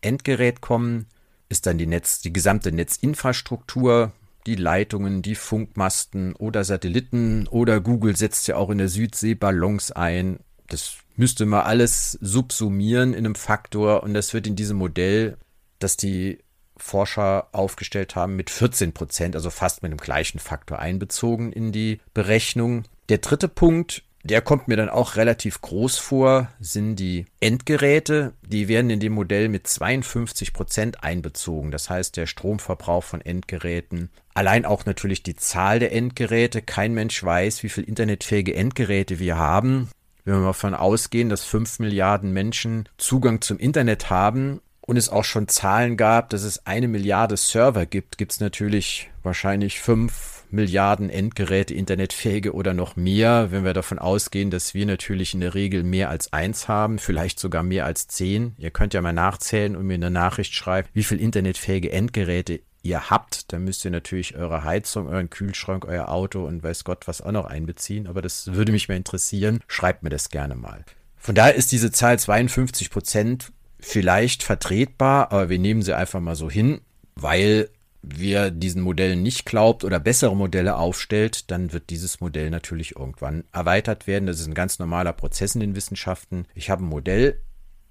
Endgerät 0.00 0.62
kommen, 0.62 1.06
ist 1.50 1.66
dann 1.66 1.76
die 1.76 1.86
Netz, 1.86 2.22
die 2.22 2.32
gesamte 2.32 2.72
Netzinfrastruktur, 2.72 4.12
die 4.46 4.54
Leitungen, 4.54 5.20
die 5.20 5.34
Funkmasten 5.34 6.34
oder 6.34 6.64
Satelliten 6.64 7.46
oder 7.48 7.80
Google 7.80 8.16
setzt 8.16 8.48
ja 8.48 8.56
auch 8.56 8.70
in 8.70 8.78
der 8.78 8.88
Südsee 8.88 9.34
Ballons 9.34 9.92
ein. 9.92 10.40
Das 10.72 10.96
müsste 11.16 11.46
man 11.46 11.62
alles 11.62 12.12
subsumieren 12.20 13.12
in 13.12 13.26
einem 13.26 13.34
Faktor 13.34 14.02
und 14.02 14.14
das 14.14 14.34
wird 14.34 14.46
in 14.46 14.56
diesem 14.56 14.78
Modell, 14.78 15.36
das 15.78 15.96
die 15.96 16.38
Forscher 16.76 17.48
aufgestellt 17.52 18.16
haben, 18.16 18.34
mit 18.34 18.50
14 18.50 18.92
Prozent, 18.92 19.36
also 19.36 19.50
fast 19.50 19.82
mit 19.82 19.92
dem 19.92 19.98
gleichen 19.98 20.38
Faktor 20.38 20.78
einbezogen 20.78 21.52
in 21.52 21.70
die 21.70 22.00
Berechnung. 22.14 22.84
Der 23.08 23.18
dritte 23.18 23.48
Punkt 23.48 24.02
der 24.24 24.40
kommt 24.40 24.68
mir 24.68 24.76
dann 24.76 24.88
auch 24.88 25.16
relativ 25.16 25.60
groß 25.60 25.98
vor, 25.98 26.48
sind 26.60 26.96
die 26.96 27.26
Endgeräte. 27.40 28.34
Die 28.46 28.68
werden 28.68 28.88
in 28.88 29.00
dem 29.00 29.14
Modell 29.14 29.48
mit 29.48 29.66
52 29.66 30.52
Prozent 30.52 31.02
einbezogen. 31.02 31.72
Das 31.72 31.90
heißt, 31.90 32.16
der 32.16 32.26
Stromverbrauch 32.26 33.02
von 33.02 33.20
Endgeräten. 33.20 34.10
Allein 34.32 34.64
auch 34.64 34.86
natürlich 34.86 35.24
die 35.24 35.34
Zahl 35.34 35.80
der 35.80 35.92
Endgeräte. 35.92 36.62
Kein 36.62 36.94
Mensch 36.94 37.22
weiß, 37.22 37.64
wie 37.64 37.68
viele 37.68 37.88
internetfähige 37.88 38.54
Endgeräte 38.54 39.18
wir 39.18 39.38
haben. 39.38 39.88
Wenn 40.24 40.40
wir 40.40 40.46
davon 40.46 40.74
ausgehen, 40.74 41.28
dass 41.28 41.44
5 41.44 41.80
Milliarden 41.80 42.32
Menschen 42.32 42.88
Zugang 42.96 43.40
zum 43.40 43.58
Internet 43.58 44.10
haben 44.10 44.60
und 44.80 44.96
es 44.96 45.08
auch 45.08 45.24
schon 45.24 45.48
Zahlen 45.48 45.96
gab, 45.96 46.30
dass 46.30 46.42
es 46.42 46.66
eine 46.66 46.88
Milliarde 46.88 47.36
Server 47.36 47.86
gibt, 47.86 48.18
gibt 48.18 48.32
es 48.32 48.40
natürlich 48.40 49.10
wahrscheinlich 49.22 49.80
fünf 49.80 50.44
Milliarden 50.50 51.08
Endgeräte, 51.08 51.72
internetfähige 51.72 52.52
oder 52.52 52.74
noch 52.74 52.94
mehr, 52.94 53.50
wenn 53.50 53.64
wir 53.64 53.72
davon 53.72 53.98
ausgehen, 53.98 54.50
dass 54.50 54.74
wir 54.74 54.84
natürlich 54.84 55.32
in 55.32 55.40
der 55.40 55.54
Regel 55.54 55.82
mehr 55.82 56.10
als 56.10 56.32
eins 56.32 56.68
haben, 56.68 56.98
vielleicht 56.98 57.40
sogar 57.40 57.62
mehr 57.62 57.86
als 57.86 58.06
zehn. 58.06 58.54
Ihr 58.58 58.70
könnt 58.70 58.92
ja 58.92 59.00
mal 59.00 59.14
nachzählen 59.14 59.76
und 59.76 59.86
mir 59.86 59.94
eine 59.94 60.10
Nachricht 60.10 60.54
schreiben, 60.54 60.88
wie 60.92 61.04
viel 61.04 61.20
internetfähige 61.20 61.90
Endgeräte 61.90 62.60
ihr 62.82 63.10
habt. 63.10 63.52
Dann 63.52 63.64
müsst 63.64 63.84
ihr 63.84 63.90
natürlich 63.90 64.36
eure 64.36 64.64
Heizung, 64.64 65.08
euren 65.08 65.30
Kühlschrank, 65.30 65.84
euer 65.84 66.08
Auto 66.08 66.46
und 66.46 66.62
weiß 66.62 66.84
Gott 66.84 67.08
was 67.08 67.20
auch 67.20 67.32
noch 67.32 67.46
einbeziehen. 67.46 68.06
Aber 68.06 68.22
das 68.22 68.52
würde 68.52 68.72
mich 68.72 68.88
mal 68.88 68.96
interessieren. 68.96 69.60
Schreibt 69.66 70.02
mir 70.02 70.10
das 70.10 70.30
gerne 70.30 70.54
mal. 70.54 70.84
Von 71.16 71.34
daher 71.34 71.54
ist 71.54 71.72
diese 71.72 71.92
Zahl 71.92 72.18
52 72.18 72.90
Prozent 72.90 73.52
vielleicht 73.78 74.42
vertretbar, 74.42 75.32
aber 75.32 75.48
wir 75.48 75.58
nehmen 75.58 75.82
sie 75.82 75.94
einfach 75.94 76.20
mal 76.20 76.36
so 76.36 76.50
hin, 76.50 76.80
weil 77.14 77.68
wer 78.02 78.50
diesen 78.50 78.82
Modellen 78.82 79.22
nicht 79.22 79.46
glaubt 79.46 79.84
oder 79.84 80.00
bessere 80.00 80.36
Modelle 80.36 80.76
aufstellt, 80.76 81.50
dann 81.50 81.72
wird 81.72 81.90
dieses 81.90 82.20
Modell 82.20 82.50
natürlich 82.50 82.96
irgendwann 82.96 83.44
erweitert 83.52 84.06
werden. 84.06 84.26
Das 84.26 84.40
ist 84.40 84.48
ein 84.48 84.54
ganz 84.54 84.78
normaler 84.78 85.12
Prozess 85.12 85.54
in 85.54 85.60
den 85.60 85.76
Wissenschaften. 85.76 86.46
Ich 86.54 86.70
habe 86.70 86.84
ein 86.84 86.88
Modell 86.88 87.40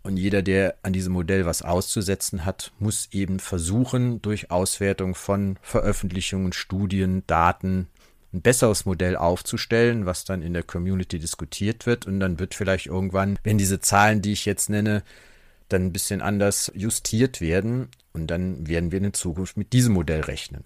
und 0.04 0.18
jeder, 0.18 0.42
der 0.42 0.76
an 0.84 0.94
diesem 0.94 1.14
Modell 1.14 1.46
was 1.46 1.62
auszusetzen 1.62 2.46
hat, 2.46 2.72
muss 2.80 3.10
eben 3.12 3.40
versuchen, 3.40 4.22
durch 4.22 4.50
Auswertung 4.50 5.14
von 5.16 5.58
Veröffentlichungen, 5.62 6.54
Studien, 6.54 7.24
Daten 7.28 7.88
ein 8.34 8.42
besseres 8.42 8.86
Modell 8.86 9.16
aufzustellen, 9.16 10.06
was 10.06 10.26
dann 10.26 10.42
in 10.42 10.54
der 10.54 10.64
Community 10.64 11.20
diskutiert 11.20 11.86
wird. 11.86 12.08
Und 12.08 12.20
dann 12.20 12.40
wird 12.40 12.56
vielleicht 12.56 12.88
irgendwann, 12.88 13.38
wenn 13.44 13.58
diese 13.58 13.80
Zahlen, 13.80 14.22
die 14.22 14.32
ich 14.32 14.46
jetzt 14.46 14.70
nenne, 14.70 15.04
dann 15.70 15.86
ein 15.86 15.94
bisschen 15.94 16.22
anders 16.22 16.72
justiert 16.76 17.42
werden 17.42 17.90
und 18.14 18.28
dann 18.28 18.68
werden 18.68 18.92
wir 18.92 19.00
in 19.00 19.14
Zukunft 19.14 19.58
mit 19.58 19.74
diesem 19.74 19.94
Modell 19.94 20.22
rechnen. 20.22 20.64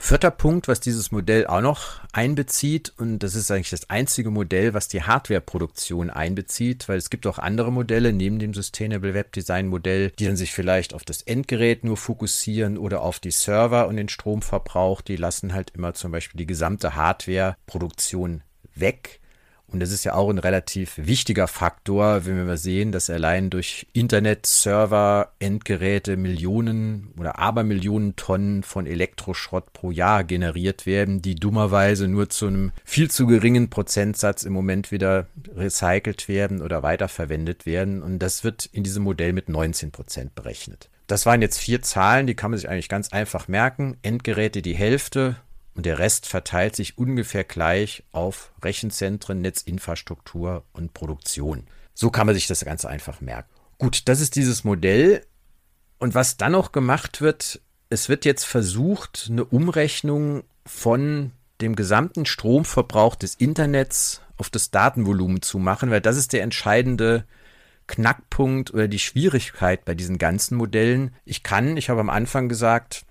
Vierter 0.00 0.30
Punkt, 0.30 0.68
was 0.68 0.78
dieses 0.78 1.10
Modell 1.10 1.48
auch 1.48 1.60
noch 1.60 2.00
einbezieht, 2.12 2.94
und 2.98 3.18
das 3.18 3.34
ist 3.34 3.50
eigentlich 3.50 3.70
das 3.70 3.90
einzige 3.90 4.30
Modell, 4.30 4.72
was 4.72 4.86
die 4.86 5.02
Hardwareproduktion 5.02 6.08
einbezieht, 6.08 6.88
weil 6.88 6.96
es 6.98 7.10
gibt 7.10 7.26
auch 7.26 7.38
andere 7.38 7.72
Modelle 7.72 8.12
neben 8.12 8.38
dem 8.38 8.54
Sustainable 8.54 9.12
Web 9.12 9.32
Design 9.32 9.66
Modell, 9.66 10.12
die 10.12 10.26
dann 10.26 10.36
sich 10.36 10.52
vielleicht 10.52 10.94
auf 10.94 11.04
das 11.04 11.22
Endgerät 11.22 11.82
nur 11.82 11.96
fokussieren 11.96 12.78
oder 12.78 13.02
auf 13.02 13.18
die 13.18 13.32
Server 13.32 13.88
und 13.88 13.96
den 13.96 14.08
Stromverbrauch. 14.08 15.00
Die 15.00 15.16
lassen 15.16 15.52
halt 15.52 15.70
immer 15.74 15.92
zum 15.94 16.12
Beispiel 16.12 16.38
die 16.38 16.46
gesamte 16.46 16.94
Hardwareproduktion 16.94 18.42
weg. 18.76 19.20
Und 19.70 19.80
das 19.80 19.92
ist 19.92 20.04
ja 20.04 20.14
auch 20.14 20.30
ein 20.30 20.38
relativ 20.38 20.94
wichtiger 20.96 21.46
Faktor, 21.46 22.24
wenn 22.24 22.36
wir 22.36 22.44
mal 22.44 22.56
sehen, 22.56 22.90
dass 22.90 23.10
allein 23.10 23.50
durch 23.50 23.86
Internet, 23.92 24.46
Server, 24.46 25.32
Endgeräte 25.40 26.16
Millionen 26.16 27.12
oder 27.18 27.38
Abermillionen 27.38 28.16
Tonnen 28.16 28.62
von 28.62 28.86
Elektroschrott 28.86 29.74
pro 29.74 29.90
Jahr 29.90 30.24
generiert 30.24 30.86
werden, 30.86 31.20
die 31.20 31.34
dummerweise 31.34 32.08
nur 32.08 32.30
zu 32.30 32.46
einem 32.46 32.72
viel 32.84 33.10
zu 33.10 33.26
geringen 33.26 33.68
Prozentsatz 33.68 34.44
im 34.44 34.54
Moment 34.54 34.90
wieder 34.90 35.26
recycelt 35.54 36.28
werden 36.28 36.62
oder 36.62 36.82
weiterverwendet 36.82 37.66
werden. 37.66 38.02
Und 38.02 38.20
das 38.20 38.44
wird 38.44 38.64
in 38.66 38.84
diesem 38.84 39.04
Modell 39.04 39.34
mit 39.34 39.50
19 39.50 39.90
Prozent 39.90 40.34
berechnet. 40.34 40.88
Das 41.08 41.24
waren 41.24 41.40
jetzt 41.40 41.58
vier 41.58 41.80
Zahlen, 41.82 42.26
die 42.26 42.34
kann 42.34 42.50
man 42.50 42.58
sich 42.58 42.68
eigentlich 42.68 42.90
ganz 42.90 43.10
einfach 43.12 43.48
merken. 43.48 43.96
Endgeräte 44.02 44.60
die 44.60 44.76
Hälfte, 44.76 45.36
und 45.78 45.86
der 45.86 46.00
Rest 46.00 46.26
verteilt 46.26 46.74
sich 46.74 46.98
ungefähr 46.98 47.44
gleich 47.44 48.02
auf 48.10 48.50
Rechenzentren, 48.64 49.40
Netzinfrastruktur 49.42 50.64
und 50.72 50.92
Produktion. 50.92 51.68
So 51.94 52.10
kann 52.10 52.26
man 52.26 52.34
sich 52.34 52.48
das 52.48 52.64
ganz 52.64 52.84
einfach 52.84 53.20
merken. 53.20 53.48
Gut, 53.78 54.08
das 54.08 54.20
ist 54.20 54.34
dieses 54.34 54.64
Modell. 54.64 55.24
Und 56.00 56.16
was 56.16 56.36
dann 56.36 56.50
noch 56.50 56.72
gemacht 56.72 57.20
wird, 57.20 57.60
es 57.90 58.08
wird 58.08 58.24
jetzt 58.24 58.42
versucht, 58.42 59.28
eine 59.30 59.44
Umrechnung 59.44 60.42
von 60.66 61.30
dem 61.60 61.76
gesamten 61.76 62.26
Stromverbrauch 62.26 63.14
des 63.14 63.36
Internets 63.36 64.20
auf 64.36 64.50
das 64.50 64.72
Datenvolumen 64.72 65.42
zu 65.42 65.60
machen, 65.60 65.92
weil 65.92 66.00
das 66.00 66.16
ist 66.16 66.32
der 66.32 66.42
entscheidende 66.42 67.24
Knackpunkt 67.86 68.74
oder 68.74 68.88
die 68.88 68.98
Schwierigkeit 68.98 69.84
bei 69.84 69.94
diesen 69.94 70.18
ganzen 70.18 70.56
Modellen. 70.56 71.14
Ich 71.24 71.44
kann, 71.44 71.76
ich 71.76 71.88
habe 71.88 72.00
am 72.00 72.10
Anfang 72.10 72.48
gesagt, 72.48 73.04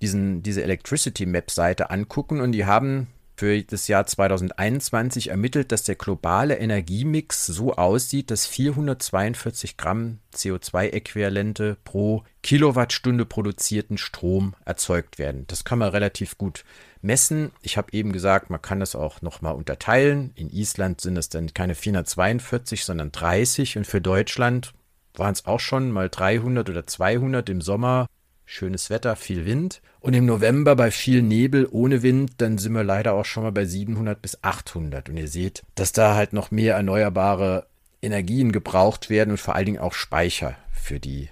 diesen, 0.00 0.42
diese 0.42 0.62
Electricity 0.62 1.26
Map 1.26 1.50
Seite 1.50 1.90
angucken 1.90 2.40
und 2.40 2.52
die 2.52 2.66
haben 2.66 3.08
für 3.38 3.62
das 3.62 3.86
Jahr 3.86 4.04
2021 4.04 5.28
ermittelt, 5.28 5.70
dass 5.70 5.84
der 5.84 5.94
globale 5.94 6.58
Energiemix 6.58 7.46
so 7.46 7.72
aussieht, 7.74 8.32
dass 8.32 8.46
442 8.46 9.76
Gramm 9.76 10.18
CO2-Äquivalente 10.34 11.76
pro 11.84 12.24
Kilowattstunde 12.42 13.24
produzierten 13.26 13.96
Strom 13.96 14.54
erzeugt 14.64 15.20
werden. 15.20 15.44
Das 15.46 15.64
kann 15.64 15.78
man 15.78 15.90
relativ 15.90 16.36
gut 16.36 16.64
messen. 17.00 17.52
Ich 17.62 17.76
habe 17.76 17.92
eben 17.92 18.12
gesagt, 18.12 18.50
man 18.50 18.60
kann 18.60 18.80
das 18.80 18.96
auch 18.96 19.22
nochmal 19.22 19.54
unterteilen. 19.54 20.32
In 20.34 20.50
Island 20.50 21.00
sind 21.00 21.16
es 21.16 21.28
dann 21.28 21.54
keine 21.54 21.76
442, 21.76 22.84
sondern 22.84 23.12
30 23.12 23.78
und 23.78 23.86
für 23.86 24.00
Deutschland 24.00 24.72
waren 25.14 25.32
es 25.32 25.46
auch 25.46 25.60
schon 25.60 25.92
mal 25.92 26.08
300 26.08 26.68
oder 26.68 26.88
200 26.88 27.48
im 27.50 27.60
Sommer 27.60 28.08
schönes 28.48 28.88
Wetter, 28.88 29.14
viel 29.14 29.44
Wind. 29.44 29.82
Und 30.00 30.14
im 30.14 30.24
November 30.24 30.74
bei 30.74 30.90
viel 30.90 31.22
Nebel 31.22 31.68
ohne 31.70 32.02
Wind, 32.02 32.32
dann 32.38 32.56
sind 32.58 32.72
wir 32.72 32.82
leider 32.82 33.12
auch 33.12 33.24
schon 33.24 33.42
mal 33.42 33.52
bei 33.52 33.64
700 33.64 34.20
bis 34.20 34.42
800. 34.42 35.08
Und 35.08 35.16
ihr 35.18 35.28
seht, 35.28 35.62
dass 35.74 35.92
da 35.92 36.14
halt 36.14 36.32
noch 36.32 36.50
mehr 36.50 36.76
erneuerbare 36.76 37.66
Energien 38.00 38.50
gebraucht 38.52 39.10
werden 39.10 39.32
und 39.32 39.40
vor 39.40 39.54
allen 39.54 39.66
Dingen 39.66 39.78
auch 39.78 39.92
Speicher 39.92 40.56
für 40.72 40.98
die 40.98 41.28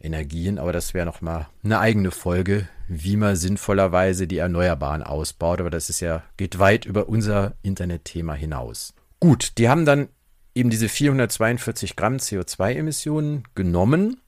Energien. 0.00 0.58
Aber 0.58 0.72
das 0.72 0.92
wäre 0.92 1.06
noch 1.06 1.20
mal 1.20 1.48
eine 1.62 1.78
eigene 1.78 2.10
Folge, 2.10 2.68
wie 2.88 3.16
man 3.16 3.36
sinnvollerweise 3.36 4.26
die 4.26 4.38
Erneuerbaren 4.38 5.02
ausbaut. 5.02 5.60
Aber 5.60 5.70
das 5.70 5.88
ist 5.88 6.00
ja, 6.00 6.24
geht 6.36 6.58
weit 6.58 6.84
über 6.84 7.08
unser 7.08 7.54
Internetthema 7.62 8.34
hinaus. 8.34 8.92
Gut, 9.20 9.52
die 9.58 9.68
haben 9.68 9.84
dann 9.84 10.08
eben 10.54 10.70
diese 10.70 10.88
442 10.88 11.94
Gramm 11.96 12.16
CO2-Emissionen 12.16 13.44
genommen 13.54 14.20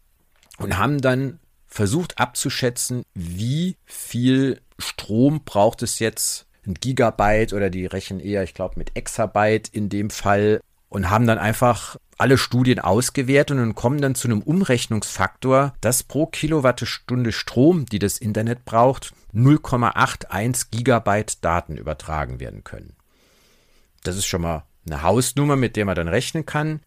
und 0.59 0.79
haben 0.79 1.01
dann 1.01 1.41
versucht 1.79 2.19
abzuschätzen, 2.19 3.05
wie 3.15 3.77
viel 3.85 4.61
Strom 4.81 5.45
braucht 5.45 5.85
es 5.85 6.01
jetzt, 6.01 6.47
ein 6.67 6.75
Gigabyte 6.75 7.53
oder 7.53 7.71
die 7.71 7.87
rechnen 7.87 8.19
eher, 8.19 8.43
ich 8.43 8.53
glaube, 8.53 8.75
mit 8.79 8.97
Exabyte 8.97 9.69
in 9.69 9.89
dem 9.89 10.11
Fall 10.11 10.61
und 10.89 11.09
haben 11.09 11.29
dann 11.29 11.39
einfach 11.39 11.97
alle 12.19 12.37
Studien 12.37 12.81
ausgewertet 12.81 13.57
und 13.57 13.77
kommen 13.77 14.01
dann 14.01 14.17
zu 14.17 14.27
einem 14.27 14.43
Umrechnungsfaktor, 14.43 15.73
dass 15.81 16.03
pro 16.03 16.27
Kilowattstunde 16.27 17.31
Strom, 17.31 17.87
die 17.87 18.01
das 18.01 18.19
Internet 18.19 18.65
braucht, 18.65 19.13
0,81 19.33 20.73
Gigabyte 20.73 21.45
Daten 21.45 21.77
übertragen 21.77 22.41
werden 22.41 22.65
können. 22.65 22.97
Das 24.03 24.17
ist 24.17 24.27
schon 24.27 24.43
mal 24.43 24.65
eine 24.85 25.05
Hausnummer, 25.05 25.55
mit 25.55 25.77
der 25.77 25.85
man 25.85 25.95
dann 25.95 26.09
rechnen 26.09 26.45
kann. 26.45 26.81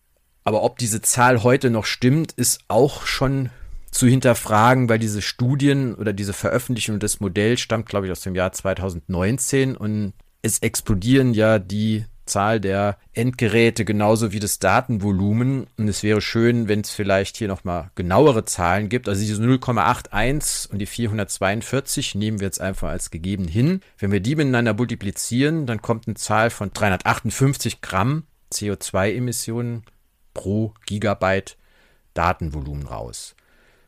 Aber 0.44 0.64
ob 0.64 0.78
diese 0.80 1.02
Zahl 1.02 1.44
heute 1.44 1.70
noch 1.70 1.86
stimmt, 1.86 2.34
ist 2.34 2.66
auch 2.68 3.06
schon 3.06 3.52
zu 3.92 4.08
hinterfragen, 4.08 4.90
weil 4.90 5.00
diese 5.00 5.22
Studien 5.22 5.94
oder 5.96 6.14
diese 6.14 6.34
Veröffentlichung 6.34 7.00
des 7.00 7.20
Modells 7.20 7.60
stammt, 7.60 7.88
glaube 7.88 8.08
ich, 8.08 8.12
aus 8.12 8.22
dem 8.22 8.36
Jahr 8.36 8.52
2019 8.52 9.76
und 9.76 10.14
es 10.42 10.60
explodieren 10.60 11.34
ja 11.34 11.60
die 11.60 12.06
Zahl 12.26 12.60
der 12.62 12.98
Endgeräte 13.14 13.84
genauso 13.84 14.32
wie 14.32 14.40
das 14.40 14.60
Datenvolumen. 14.60 15.68
Und 15.78 15.88
es 15.88 16.02
wäre 16.02 16.22
schön, 16.22 16.68
wenn 16.68 16.82
es 16.82 16.92
vielleicht 16.92 17.38
hier 17.38 17.48
nochmal 17.48 17.92
genauere 17.96 18.46
Zahlen 18.46 18.90
gibt. 18.90 19.10
Also 19.10 19.22
diese 19.22 19.42
0,81 19.42 20.72
und 20.72 20.80
die 20.80 20.86
442 20.86 22.16
nehmen 22.16 22.40
wir 22.40 22.48
jetzt 22.48 22.62
einfach 22.62 22.90
als 22.90 23.12
gegeben 23.12 23.48
hin. 23.48 23.82
Wenn 23.98 24.12
wir 24.12 24.22
die 24.22 24.36
miteinander 24.36 24.74
multiplizieren, 24.74 25.66
dann 25.66 25.82
kommt 25.82 26.08
eine 26.08 26.16
Zahl 26.16 26.50
von 26.50 26.72
358 26.74 27.82
Gramm 27.82 28.24
CO2-Emissionen 28.54 29.84
pro 30.34 30.74
Gigabyte 30.86 31.58
Datenvolumen 32.14 32.88
raus. 32.88 33.36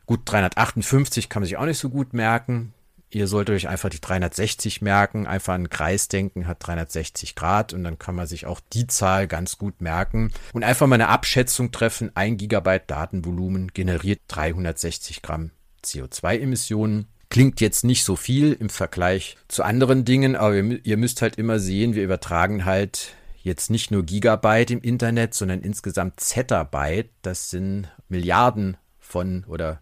Gut, 0.05 0.21
358 0.25 1.29
kann 1.29 1.41
man 1.41 1.47
sich 1.47 1.57
auch 1.57 1.65
nicht 1.65 1.79
so 1.79 1.89
gut 1.89 2.13
merken. 2.13 2.73
Ihr 3.09 3.27
solltet 3.27 3.55
euch 3.55 3.67
einfach 3.67 3.89
die 3.89 4.01
360 4.01 4.81
merken, 4.81 5.27
einfach 5.27 5.53
an 5.53 5.69
Kreis 5.69 6.07
denken, 6.07 6.47
hat 6.47 6.65
360 6.65 7.35
Grad 7.35 7.71
und 7.71 7.83
dann 7.83 7.99
kann 7.99 8.15
man 8.15 8.25
sich 8.25 8.47
auch 8.47 8.59
die 8.73 8.87
Zahl 8.87 9.27
ganz 9.27 9.59
gut 9.59 9.81
merken 9.81 10.31
und 10.51 10.63
einfach 10.63 10.87
mal 10.87 10.95
eine 10.95 11.09
Abschätzung 11.09 11.71
treffen. 11.71 12.11
Ein 12.15 12.37
Gigabyte 12.37 12.89
Datenvolumen 12.89 13.67
generiert 13.67 14.19
360 14.29 15.21
Gramm 15.21 15.51
CO2-Emissionen. 15.85 17.07
Klingt 17.29 17.61
jetzt 17.61 17.83
nicht 17.83 18.03
so 18.03 18.15
viel 18.15 18.53
im 18.53 18.69
Vergleich 18.69 19.37
zu 19.47 19.61
anderen 19.61 20.05
Dingen, 20.05 20.35
aber 20.35 20.55
ihr 20.55 20.97
müsst 20.97 21.21
halt 21.21 21.35
immer 21.35 21.59
sehen, 21.59 21.93
wir 21.93 22.03
übertragen 22.03 22.65
halt 22.65 23.13
jetzt 23.43 23.69
nicht 23.69 23.91
nur 23.91 24.03
Gigabyte 24.03 24.71
im 24.71 24.81
Internet, 24.81 25.35
sondern 25.35 25.61
insgesamt 25.61 26.19
Zettabyte. 26.19 27.11
Das 27.21 27.51
sind 27.51 27.89
Milliarden 28.09 28.77
von 28.99 29.43
oder 29.47 29.81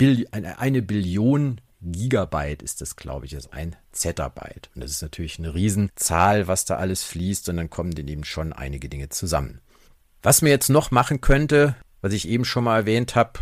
Eine, 0.00 0.82
Billion 0.82 1.60
Gigabyte 1.80 2.62
ist 2.62 2.80
das, 2.80 2.96
glaube 2.96 3.26
ich, 3.26 3.32
ist 3.32 3.52
ein 3.52 3.76
Zettabyte. 3.92 4.70
Und 4.74 4.82
das 4.82 4.92
ist 4.92 5.02
natürlich 5.02 5.38
eine 5.38 5.54
Riesenzahl, 5.54 6.48
was 6.48 6.64
da 6.64 6.76
alles 6.76 7.04
fließt. 7.04 7.48
Und 7.48 7.56
dann 7.56 7.70
kommen 7.70 7.92
dann 7.92 8.08
eben 8.08 8.24
schon 8.24 8.52
einige 8.52 8.88
Dinge 8.88 9.08
zusammen. 9.08 9.60
Was 10.22 10.42
mir 10.42 10.50
jetzt 10.50 10.68
noch 10.68 10.90
machen 10.90 11.20
könnte, 11.20 11.76
was 12.00 12.12
ich 12.12 12.28
eben 12.28 12.44
schon 12.44 12.64
mal 12.64 12.78
erwähnt 12.78 13.14
habe, 13.14 13.40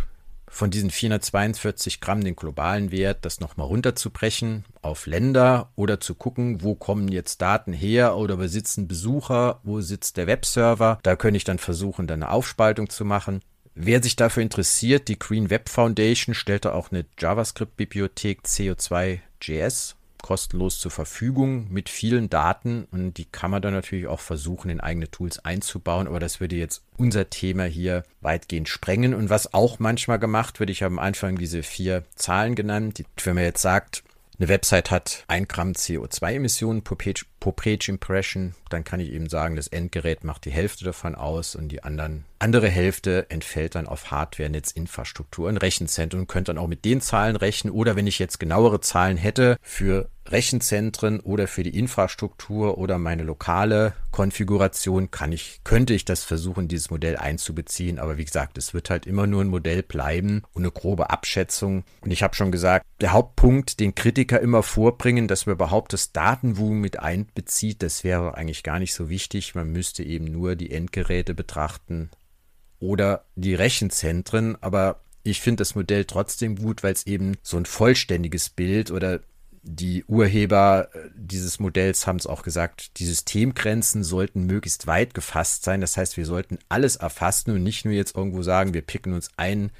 von 0.49 0.71
diesen 0.71 0.91
442 0.91 2.01
Gramm 2.01 2.23
den 2.23 2.37
globalen 2.37 2.91
Wert, 2.91 3.25
das 3.25 3.41
nochmal 3.41 3.67
runterzubrechen 3.67 4.65
auf 4.81 5.07
Länder 5.07 5.71
oder 5.75 6.01
zu 6.01 6.15
gucken, 6.15 6.63
wo 6.63 6.75
kommen 6.75 7.09
jetzt 7.09 7.43
Daten 7.43 7.73
her 7.73 8.17
oder 8.17 8.37
besitzen 8.37 8.87
Besucher, 8.87 9.61
wo 9.65 9.81
sitzt 9.81 10.17
der 10.17 10.27
Webserver. 10.27 10.99
Da 11.03 11.17
könnte 11.17 11.37
ich 11.37 11.45
dann 11.45 11.59
versuchen, 11.59 12.07
dann 12.07 12.23
eine 12.23 12.33
Aufspaltung 12.33 12.89
zu 12.89 13.05
machen. 13.05 13.43
Wer 13.79 14.03
sich 14.03 14.17
dafür 14.17 14.43
interessiert, 14.43 15.07
die 15.09 15.19
Green 15.19 15.51
Web 15.51 15.69
Foundation 15.69 16.35
stellte 16.35 16.73
auch 16.73 16.91
eine 16.91 17.05
JavaScript-Bibliothek 17.19 18.41
CO2.js 18.47 19.97
kostenlos 20.23 20.81
zur 20.81 20.91
Verfügung 20.91 21.71
mit 21.71 21.91
vielen 21.91 22.31
Daten 22.31 22.89
und 22.91 23.19
die 23.19 23.27
kann 23.27 23.51
man 23.51 23.61
dann 23.61 23.75
natürlich 23.75 24.07
auch 24.07 24.21
versuchen, 24.21 24.71
in 24.71 24.81
eigene 24.81 25.11
Tools 25.11 25.45
einzubauen, 25.45 26.09
aber 26.09 26.21
das 26.21 26.41
würde 26.41 26.57
jetzt 26.57 26.85
unser 26.97 27.29
Thema 27.29 27.65
hier 27.65 28.03
weitgehend 28.23 28.71
sprengen. 28.71 29.13
Und 29.13 29.29
was 29.29 29.53
auch 29.53 29.79
manchmal 29.79 30.19
gemacht 30.19 30.59
wird, 30.59 30.71
ich 30.71 30.83
habe 30.83 30.95
am 30.95 30.99
Anfang 30.99 31.37
diese 31.37 31.63
vier 31.63 32.03
Zahlen 32.15 32.55
genannt, 32.55 33.05
wenn 33.25 33.35
man 33.35 33.45
jetzt 33.45 33.61
sagt, 33.61 34.05
eine 34.39 34.49
Website 34.49 34.91
hat 34.91 35.25
ein 35.29 35.49
Gramm 35.49 35.73
CO2-Emissionen 35.73 36.83
pro 36.83 36.95
Page, 36.95 37.25
pro 37.41 37.53
Page 37.53 37.89
Impression, 37.89 38.55
dann 38.69 38.85
kann 38.85 39.01
ich 39.01 39.11
eben 39.11 39.29
sagen, 39.29 39.57
das 39.57 39.69
Endgerät 39.69 40.25
macht 40.25 40.45
die 40.45 40.51
Hälfte 40.51 40.85
davon 40.85 41.15
aus 41.15 41.55
und 41.55 41.69
die 41.69 41.83
anderen, 41.85 42.25
andere 42.39 42.69
Hälfte 42.69 43.31
entfällt 43.31 43.75
dann 43.75 43.87
auf 43.87 44.11
Hardware, 44.11 44.51
Netzinfrastruktur 44.51 45.49
und 45.49 45.57
Rechenzentren 45.57 46.21
und 46.21 46.27
könnte 46.27 46.53
dann 46.53 46.63
auch 46.63 46.69
mit 46.69 46.85
den 46.85 47.01
Zahlen 47.01 47.37
rechnen. 47.37 47.73
Oder 47.73 47.97
wenn 47.97 48.07
ich 48.07 48.19
jetzt 48.19 48.39
genauere 48.39 48.81
Zahlen 48.81 49.17
hätte 49.17 49.57
für 49.63 50.11
Rechenzentren 50.29 51.21
oder 51.21 51.47
für 51.47 51.63
die 51.63 51.79
Infrastruktur 51.79 52.79
oder 52.79 52.99
meine 52.99 53.23
lokale 53.23 53.95
Konfiguration 54.11 55.11
kann 55.11 55.33
ich, 55.33 55.61
könnte 55.65 55.95
ich 55.95 56.05
das 56.05 56.25
versuchen, 56.25 56.69
dieses 56.69 56.91
Modell 56.91 57.17
einzubeziehen. 57.17 57.99
Aber 57.99 58.19
wie 58.19 58.25
gesagt, 58.25 58.59
es 58.59 58.75
wird 58.75 58.91
halt 58.91 59.07
immer 59.07 59.27
nur 59.27 59.43
ein 59.43 59.49
Modell 59.49 59.83
bleiben 59.83 60.43
und 60.53 60.63
eine 60.63 60.73
grobe 60.73 61.11
Abschätzung. 61.11 61.85
Und 62.01 62.11
ich 62.11 62.23
habe 62.23 62.35
schon 62.35 62.53
gesagt, 62.53 62.85
der 63.01 63.13
Hauptpunkt, 63.13 63.81
den 63.81 63.95
Kritiker 63.95 64.41
immer 64.41 64.63
vorbringen, 64.63 65.29
dass 65.29 65.47
man 65.47 65.55
überhaupt 65.55 65.93
das 65.93 66.13
Datenvolumen 66.13 66.81
mit 66.81 66.99
einbezieht, 66.99 67.83
das 67.83 68.05
wäre 68.05 68.35
eigentlich 68.35 68.63
gar 68.63 68.79
nicht 68.79 68.95
so 68.95 69.09
wichtig. 69.09 69.55
Man 69.55 69.71
müsste 69.71 70.03
eben 70.03 70.25
nur 70.25 70.57
die 70.57 70.71
Endgeräte 70.71 71.35
betrachten 71.35 72.11
oder 72.81 73.25
die 73.35 73.55
Rechenzentren. 73.55 74.57
Aber 74.61 75.01
ich 75.23 75.41
finde 75.41 75.63
das 75.63 75.75
Modell 75.75 76.05
trotzdem 76.05 76.57
gut, 76.57 76.83
weil 76.83 76.93
es 76.93 77.07
eben 77.07 77.37
so 77.43 77.57
ein 77.57 77.67
vollständiges 77.67 78.51
Bild 78.51 78.91
oder 78.91 79.21
die 79.69 80.05
Urheber 80.05 80.89
äh, 80.93 81.11
dieses 81.17 81.59
Modells 81.59 82.07
haben 82.07 82.17
es 82.17 82.27
auch 82.27 82.43
gesagt, 82.43 82.99
die 82.99 83.05
Systemgrenzen 83.05 84.05
sollten 84.05 84.47
möglichst 84.47 84.87
weit 84.87 85.13
gefasst 85.13 85.65
sein. 85.65 85.81
Das 85.81 85.97
heißt, 85.97 86.17
wir 86.17 86.25
sollten 86.25 86.59
alles 86.69 86.97
erfassen 86.97 87.51
und 87.51 87.63
nicht 87.63 87.85
nur 87.85 87.93
jetzt 87.93 88.17
irgendwo 88.17 88.43
sagen, 88.43 88.75
wir 88.75 88.83
picken 88.83 89.13
uns 89.13 89.31
ein 89.37 89.71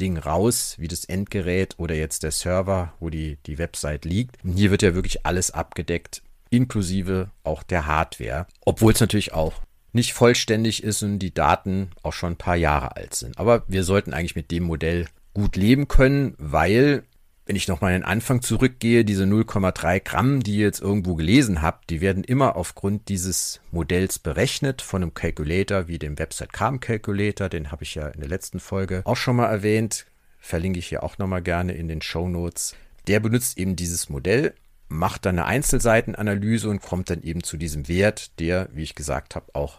Ding 0.00 0.18
raus, 0.18 0.76
wie 0.78 0.88
das 0.88 1.04
Endgerät 1.04 1.74
oder 1.78 1.94
jetzt 1.94 2.22
der 2.22 2.30
Server, 2.30 2.94
wo 3.00 3.10
die, 3.10 3.38
die 3.46 3.58
Website 3.58 4.04
liegt. 4.04 4.42
Und 4.44 4.56
hier 4.56 4.70
wird 4.70 4.82
ja 4.82 4.94
wirklich 4.94 5.26
alles 5.26 5.50
abgedeckt, 5.50 6.22
inklusive 6.50 7.30
auch 7.42 7.62
der 7.62 7.86
Hardware. 7.86 8.46
Obwohl 8.64 8.92
es 8.92 9.00
natürlich 9.00 9.32
auch 9.32 9.54
nicht 9.92 10.12
vollständig 10.12 10.82
ist 10.82 11.02
und 11.02 11.18
die 11.18 11.34
Daten 11.34 11.90
auch 12.02 12.12
schon 12.12 12.34
ein 12.34 12.36
paar 12.36 12.56
Jahre 12.56 12.96
alt 12.96 13.14
sind. 13.14 13.38
Aber 13.38 13.64
wir 13.68 13.84
sollten 13.84 14.12
eigentlich 14.12 14.36
mit 14.36 14.50
dem 14.50 14.64
Modell 14.64 15.06
gut 15.34 15.56
leben 15.56 15.88
können, 15.88 16.34
weil 16.38 17.04
wenn 17.50 17.56
ich 17.56 17.66
nochmal 17.66 17.94
in 17.94 18.02
den 18.02 18.08
Anfang 18.08 18.42
zurückgehe, 18.42 19.04
diese 19.04 19.24
0,3 19.24 19.98
Gramm, 20.04 20.40
die 20.40 20.58
ihr 20.58 20.66
jetzt 20.66 20.80
irgendwo 20.80 21.16
gelesen 21.16 21.62
habt, 21.62 21.90
die 21.90 22.00
werden 22.00 22.22
immer 22.22 22.54
aufgrund 22.54 23.08
dieses 23.08 23.60
Modells 23.72 24.20
berechnet 24.20 24.82
von 24.82 25.02
einem 25.02 25.14
Calculator 25.14 25.88
wie 25.88 25.98
dem 25.98 26.16
Website 26.16 26.52
Calm 26.52 26.78
Calculator. 26.78 27.48
Den 27.48 27.72
habe 27.72 27.82
ich 27.82 27.96
ja 27.96 28.06
in 28.06 28.20
der 28.20 28.28
letzten 28.28 28.60
Folge 28.60 29.02
auch 29.04 29.16
schon 29.16 29.34
mal 29.34 29.48
erwähnt. 29.48 30.06
Verlinke 30.38 30.78
ich 30.78 30.86
hier 30.86 31.02
auch 31.02 31.18
nochmal 31.18 31.42
gerne 31.42 31.72
in 31.72 31.88
den 31.88 32.02
Show 32.02 32.28
Notes. 32.28 32.76
Der 33.08 33.18
benutzt 33.18 33.58
eben 33.58 33.74
dieses 33.74 34.08
Modell, 34.08 34.54
macht 34.90 35.24
dann 35.24 35.38
eine 35.38 35.46
Einzelseitenanalyse 35.46 36.68
und 36.68 36.82
kommt 36.82 37.08
dann 37.10 37.22
eben 37.22 37.42
zu 37.42 37.56
diesem 37.56 37.88
Wert, 37.88 38.38
der, 38.40 38.68
wie 38.72 38.82
ich 38.82 38.94
gesagt 38.94 39.36
habe, 39.36 39.46
auch 39.54 39.78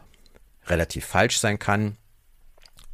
relativ 0.65 1.05
falsch 1.05 1.37
sein 1.37 1.59
kann. 1.59 1.97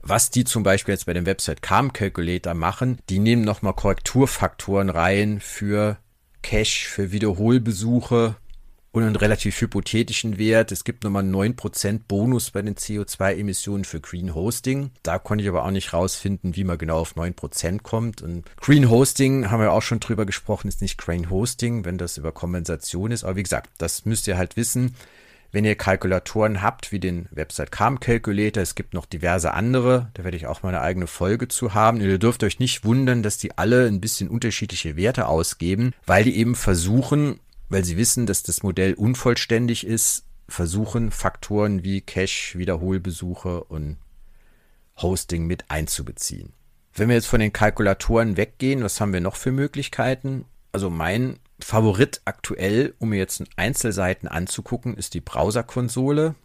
Was 0.02 0.32
die 0.32 0.44
zum 0.44 0.64
Beispiel 0.64 0.94
jetzt 0.94 1.06
bei 1.06 1.14
dem 1.14 1.26
Website 1.26 1.62
Calm 1.62 1.94
Calculator 1.94 2.54
machen, 2.54 2.98
die 3.10 3.20
nehmen 3.20 3.44
nochmal 3.44 3.74
Korrekturfaktoren 3.74 4.90
rein 4.90 5.40
für 5.40 5.98
Cache, 6.42 6.88
für 6.90 7.12
Wiederholbesuche 7.12 8.36
und 8.98 9.04
einen 9.04 9.16
relativ 9.16 9.62
hypothetischen 9.62 10.38
Wert. 10.38 10.72
Es 10.72 10.84
gibt 10.84 11.04
nochmal 11.04 11.24
9% 11.24 12.02
Bonus 12.08 12.52
bei 12.52 12.62
den 12.62 12.76
CO2-Emissionen 12.76 13.86
für 13.86 14.00
Green 14.00 14.34
Hosting. 14.34 14.92
Da 15.04 15.20
konnte 15.20 15.44
ich 15.44 15.50
aber 15.50 15.66
auch 15.66 15.72
nicht 15.72 15.94
rausfinden, 15.94 16.56
wie 16.56 16.64
man 16.64 16.78
genau 16.78 16.98
auf 17.00 17.16
9% 17.16 17.82
kommt. 17.82 18.22
Und 18.22 18.46
Green 18.58 18.90
Hosting, 18.90 19.50
haben 19.52 19.62
wir 19.62 19.72
auch 19.72 19.82
schon 19.82 20.00
drüber 20.00 20.26
gesprochen, 20.26 20.68
ist 20.68 20.82
nicht 20.82 20.98
Green 20.98 21.30
Hosting, 21.30 21.86
wenn 21.86 21.98
das 21.98 22.18
über 22.18 22.32
Kompensation 22.32 23.12
ist. 23.12 23.24
Aber 23.24 23.36
wie 23.36 23.44
gesagt, 23.44 23.70
das 23.78 24.06
müsst 24.06 24.28
ihr 24.28 24.38
halt 24.38 24.58
wissen. 24.58 24.96
Wenn 25.52 25.64
ihr 25.64 25.76
Kalkulatoren 25.76 26.62
habt, 26.62 26.92
wie 26.92 27.00
den 27.00 27.28
Website 27.32 27.72
Calm 27.72 28.00
Calculator, 28.00 28.62
es 28.62 28.76
gibt 28.76 28.94
noch 28.94 29.06
diverse 29.06 29.54
andere, 29.54 30.10
da 30.14 30.24
werde 30.24 30.36
ich 30.36 30.46
auch 30.46 30.62
mal 30.62 30.70
eine 30.70 30.82
eigene 30.82 31.08
Folge 31.08 31.48
zu 31.48 31.74
haben. 31.74 32.02
Ihr 32.02 32.20
dürft 32.20 32.44
euch 32.44 32.60
nicht 32.60 32.84
wundern, 32.84 33.24
dass 33.24 33.38
die 33.38 33.58
alle 33.58 33.88
ein 33.88 34.02
bisschen 34.02 34.28
unterschiedliche 34.28 34.98
Werte 34.98 35.28
ausgeben, 35.28 35.94
weil 36.06 36.26
die 36.26 36.38
eben 36.38 36.56
versuchen, 36.56 37.40
weil 37.70 37.84
sie 37.84 37.98
wissen, 37.98 38.26
dass 38.26 38.44
das 38.44 38.64
Modell 38.64 38.94
unvollständig 38.94 39.86
ist, 39.86 40.26
versuchen 40.48 41.12
Faktoren 41.12 41.84
wie 41.84 42.02
Cache, 42.02 42.58
Wiederholbesuche 42.58 43.64
und 43.66 43.98
Hosting 45.02 45.46
mit 45.46 45.70
einzubeziehen. 45.70 46.54
Wenn 46.94 47.10
wir 47.10 47.16
jetzt 47.16 47.28
von 47.28 47.40
den 47.40 47.54
Kalkulatoren 47.54 48.38
weggehen, 48.38 48.84
was 48.84 49.00
haben 49.00 49.14
wir 49.14 49.22
noch 49.22 49.36
für 49.36 49.52
Möglichkeiten? 49.52 50.46
Also 50.72 50.90
mein 50.90 51.40
Favorit 51.60 52.22
aktuell, 52.26 52.96
um 53.00 53.10
mir 53.10 53.18
jetzt 53.18 53.44
Einzelseiten 53.56 54.28
anzugucken, 54.28 54.96
ist 54.96 55.14
die 55.14 55.22
Browserkonsole. 55.22 56.36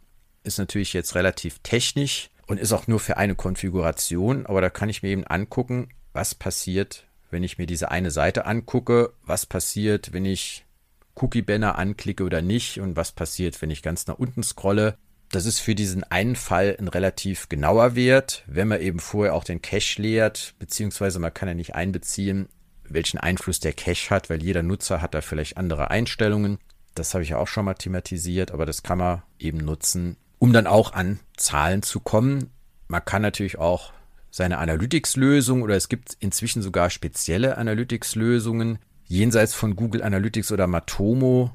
Ist 0.44 0.58
natürlich 0.58 0.92
jetzt 0.92 1.14
relativ 1.14 1.60
technisch 1.60 2.30
und 2.46 2.58
ist 2.58 2.72
auch 2.72 2.86
nur 2.86 3.00
für 3.00 3.16
eine 3.16 3.34
Konfiguration, 3.34 4.46
aber 4.46 4.60
da 4.60 4.68
kann 4.68 4.88
ich 4.88 5.02
mir 5.02 5.10
eben 5.10 5.26
angucken, 5.26 5.88
was 6.12 6.34
passiert, 6.34 7.06
wenn 7.30 7.42
ich 7.42 7.56
mir 7.56 7.66
diese 7.66 7.90
eine 7.90 8.10
Seite 8.10 8.44
angucke, 8.44 9.12
was 9.24 9.46
passiert, 9.46 10.12
wenn 10.12 10.24
ich 10.24 10.64
Cookie-Banner 11.14 11.78
anklicke 11.78 12.24
oder 12.24 12.42
nicht 12.42 12.80
und 12.80 12.96
was 12.96 13.12
passiert, 13.12 13.60
wenn 13.62 13.70
ich 13.70 13.82
ganz 13.82 14.06
nach 14.06 14.18
unten 14.18 14.42
scrolle. 14.42 14.96
Das 15.30 15.46
ist 15.46 15.60
für 15.60 15.74
diesen 15.74 16.04
einen 16.04 16.36
Fall 16.36 16.76
ein 16.78 16.88
relativ 16.88 17.48
genauer 17.48 17.94
Wert, 17.94 18.44
wenn 18.46 18.68
man 18.68 18.80
eben 18.80 18.98
vorher 18.98 19.34
auch 19.34 19.44
den 19.44 19.62
Cache 19.62 20.00
leert, 20.00 20.54
beziehungsweise 20.58 21.18
man 21.18 21.32
kann 21.32 21.48
ja 21.48 21.54
nicht 21.54 21.74
einbeziehen, 21.74 22.48
welchen 22.84 23.18
Einfluss 23.18 23.58
der 23.58 23.72
Cache 23.72 24.10
hat, 24.10 24.28
weil 24.28 24.42
jeder 24.42 24.62
Nutzer 24.62 25.00
hat 25.00 25.14
da 25.14 25.22
vielleicht 25.22 25.56
andere 25.56 25.90
Einstellungen. 25.90 26.58
Das 26.94 27.14
habe 27.14 27.24
ich 27.24 27.30
ja 27.30 27.38
auch 27.38 27.48
schon 27.48 27.64
mal 27.64 27.74
thematisiert, 27.74 28.52
aber 28.52 28.66
das 28.66 28.82
kann 28.82 28.98
man 28.98 29.22
eben 29.38 29.58
nutzen, 29.58 30.16
um 30.38 30.52
dann 30.52 30.66
auch 30.66 30.92
an 30.92 31.18
Zahlen 31.36 31.82
zu 31.82 32.00
kommen. 32.00 32.50
Man 32.88 33.04
kann 33.04 33.22
natürlich 33.22 33.58
auch 33.58 33.92
seine 34.30 34.58
Analytics-Lösung 34.58 35.62
oder 35.62 35.76
es 35.76 35.88
gibt 35.88 36.16
inzwischen 36.20 36.62
sogar 36.62 36.90
spezielle 36.90 37.56
Analytics-Lösungen 37.56 38.78
jenseits 39.06 39.54
von 39.54 39.76
Google 39.76 40.02
Analytics 40.02 40.52
oder 40.52 40.66
Matomo. 40.66 41.50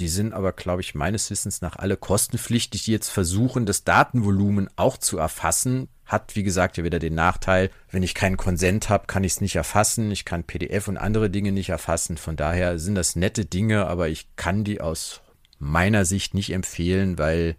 Die 0.00 0.08
sind 0.08 0.32
aber, 0.32 0.52
glaube 0.52 0.80
ich, 0.80 0.94
meines 0.94 1.30
Wissens 1.30 1.60
nach 1.60 1.76
alle 1.76 1.96
kostenpflichtig, 1.96 2.84
die 2.84 2.92
jetzt 2.92 3.10
versuchen, 3.10 3.66
das 3.66 3.84
Datenvolumen 3.84 4.68
auch 4.76 4.96
zu 4.96 5.18
erfassen 5.18 5.88
hat, 6.04 6.36
wie 6.36 6.42
gesagt, 6.42 6.76
ja 6.76 6.84
wieder 6.84 6.98
den 6.98 7.14
Nachteil, 7.14 7.70
wenn 7.90 8.02
ich 8.02 8.14
keinen 8.14 8.36
Konsent 8.36 8.88
habe, 8.88 9.06
kann 9.06 9.24
ich 9.24 9.32
es 9.32 9.40
nicht 9.40 9.56
erfassen. 9.56 10.10
Ich 10.10 10.24
kann 10.24 10.44
PDF 10.44 10.88
und 10.88 10.96
andere 10.96 11.30
Dinge 11.30 11.52
nicht 11.52 11.70
erfassen. 11.70 12.16
Von 12.18 12.36
daher 12.36 12.78
sind 12.78 12.94
das 12.94 13.16
nette 13.16 13.44
Dinge, 13.44 13.86
aber 13.86 14.08
ich 14.08 14.28
kann 14.36 14.64
die 14.64 14.80
aus 14.80 15.22
meiner 15.58 16.04
Sicht 16.04 16.34
nicht 16.34 16.52
empfehlen, 16.52 17.18
weil 17.18 17.56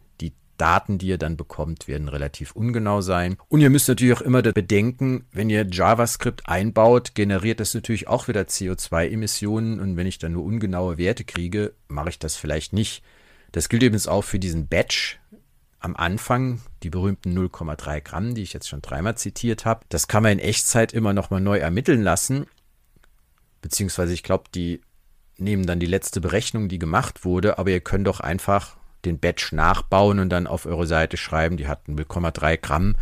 Daten, 0.63 0.97
die 0.97 1.07
ihr 1.07 1.17
dann 1.17 1.35
bekommt, 1.35 1.89
werden 1.89 2.07
relativ 2.07 2.53
ungenau 2.53 3.01
sein. 3.01 3.35
Und 3.49 3.59
ihr 3.59 3.69
müsst 3.69 3.89
natürlich 3.89 4.15
auch 4.15 4.21
immer 4.21 4.41
bedenken, 4.41 5.25
wenn 5.33 5.49
ihr 5.49 5.67
JavaScript 5.69 6.47
einbaut, 6.47 7.15
generiert 7.15 7.59
das 7.59 7.73
natürlich 7.73 8.07
auch 8.07 8.29
wieder 8.29 8.43
CO2-Emissionen. 8.43 9.81
Und 9.81 9.97
wenn 9.97 10.07
ich 10.07 10.19
dann 10.19 10.31
nur 10.31 10.45
ungenaue 10.45 10.97
Werte 10.97 11.25
kriege, 11.25 11.73
mache 11.89 12.07
ich 12.07 12.17
das 12.17 12.37
vielleicht 12.37 12.71
nicht. 12.71 13.03
Das 13.51 13.67
gilt 13.67 13.83
übrigens 13.83 14.07
auch 14.07 14.23
für 14.23 14.39
diesen 14.39 14.69
Batch, 14.69 15.19
am 15.81 15.97
Anfang, 15.97 16.61
die 16.81 16.89
berühmten 16.89 17.37
0,3 17.37 17.99
Gramm, 17.99 18.33
die 18.33 18.43
ich 18.43 18.53
jetzt 18.53 18.69
schon 18.69 18.81
dreimal 18.81 19.17
zitiert 19.17 19.65
habe, 19.65 19.81
das 19.89 20.07
kann 20.07 20.23
man 20.23 20.31
in 20.31 20.39
Echtzeit 20.39 20.93
immer 20.93 21.11
nochmal 21.11 21.41
neu 21.41 21.57
ermitteln 21.57 22.01
lassen. 22.01 22.45
Beziehungsweise 23.61 24.13
ich 24.13 24.23
glaube, 24.23 24.45
die 24.55 24.79
nehmen 25.37 25.65
dann 25.65 25.81
die 25.81 25.87
letzte 25.87 26.21
Berechnung, 26.21 26.69
die 26.69 26.79
gemacht 26.79 27.25
wurde, 27.25 27.57
aber 27.57 27.71
ihr 27.71 27.81
könnt 27.81 28.07
doch 28.07 28.21
einfach 28.21 28.77
den 29.05 29.19
Batch 29.19 29.51
nachbauen 29.51 30.19
und 30.19 30.29
dann 30.29 30.47
auf 30.47 30.65
eure 30.65 30.87
Seite 30.87 31.17
schreiben, 31.17 31.57
die 31.57 31.67
hat 31.67 31.87
0,3 31.87 32.57
Gramm. 32.57 32.95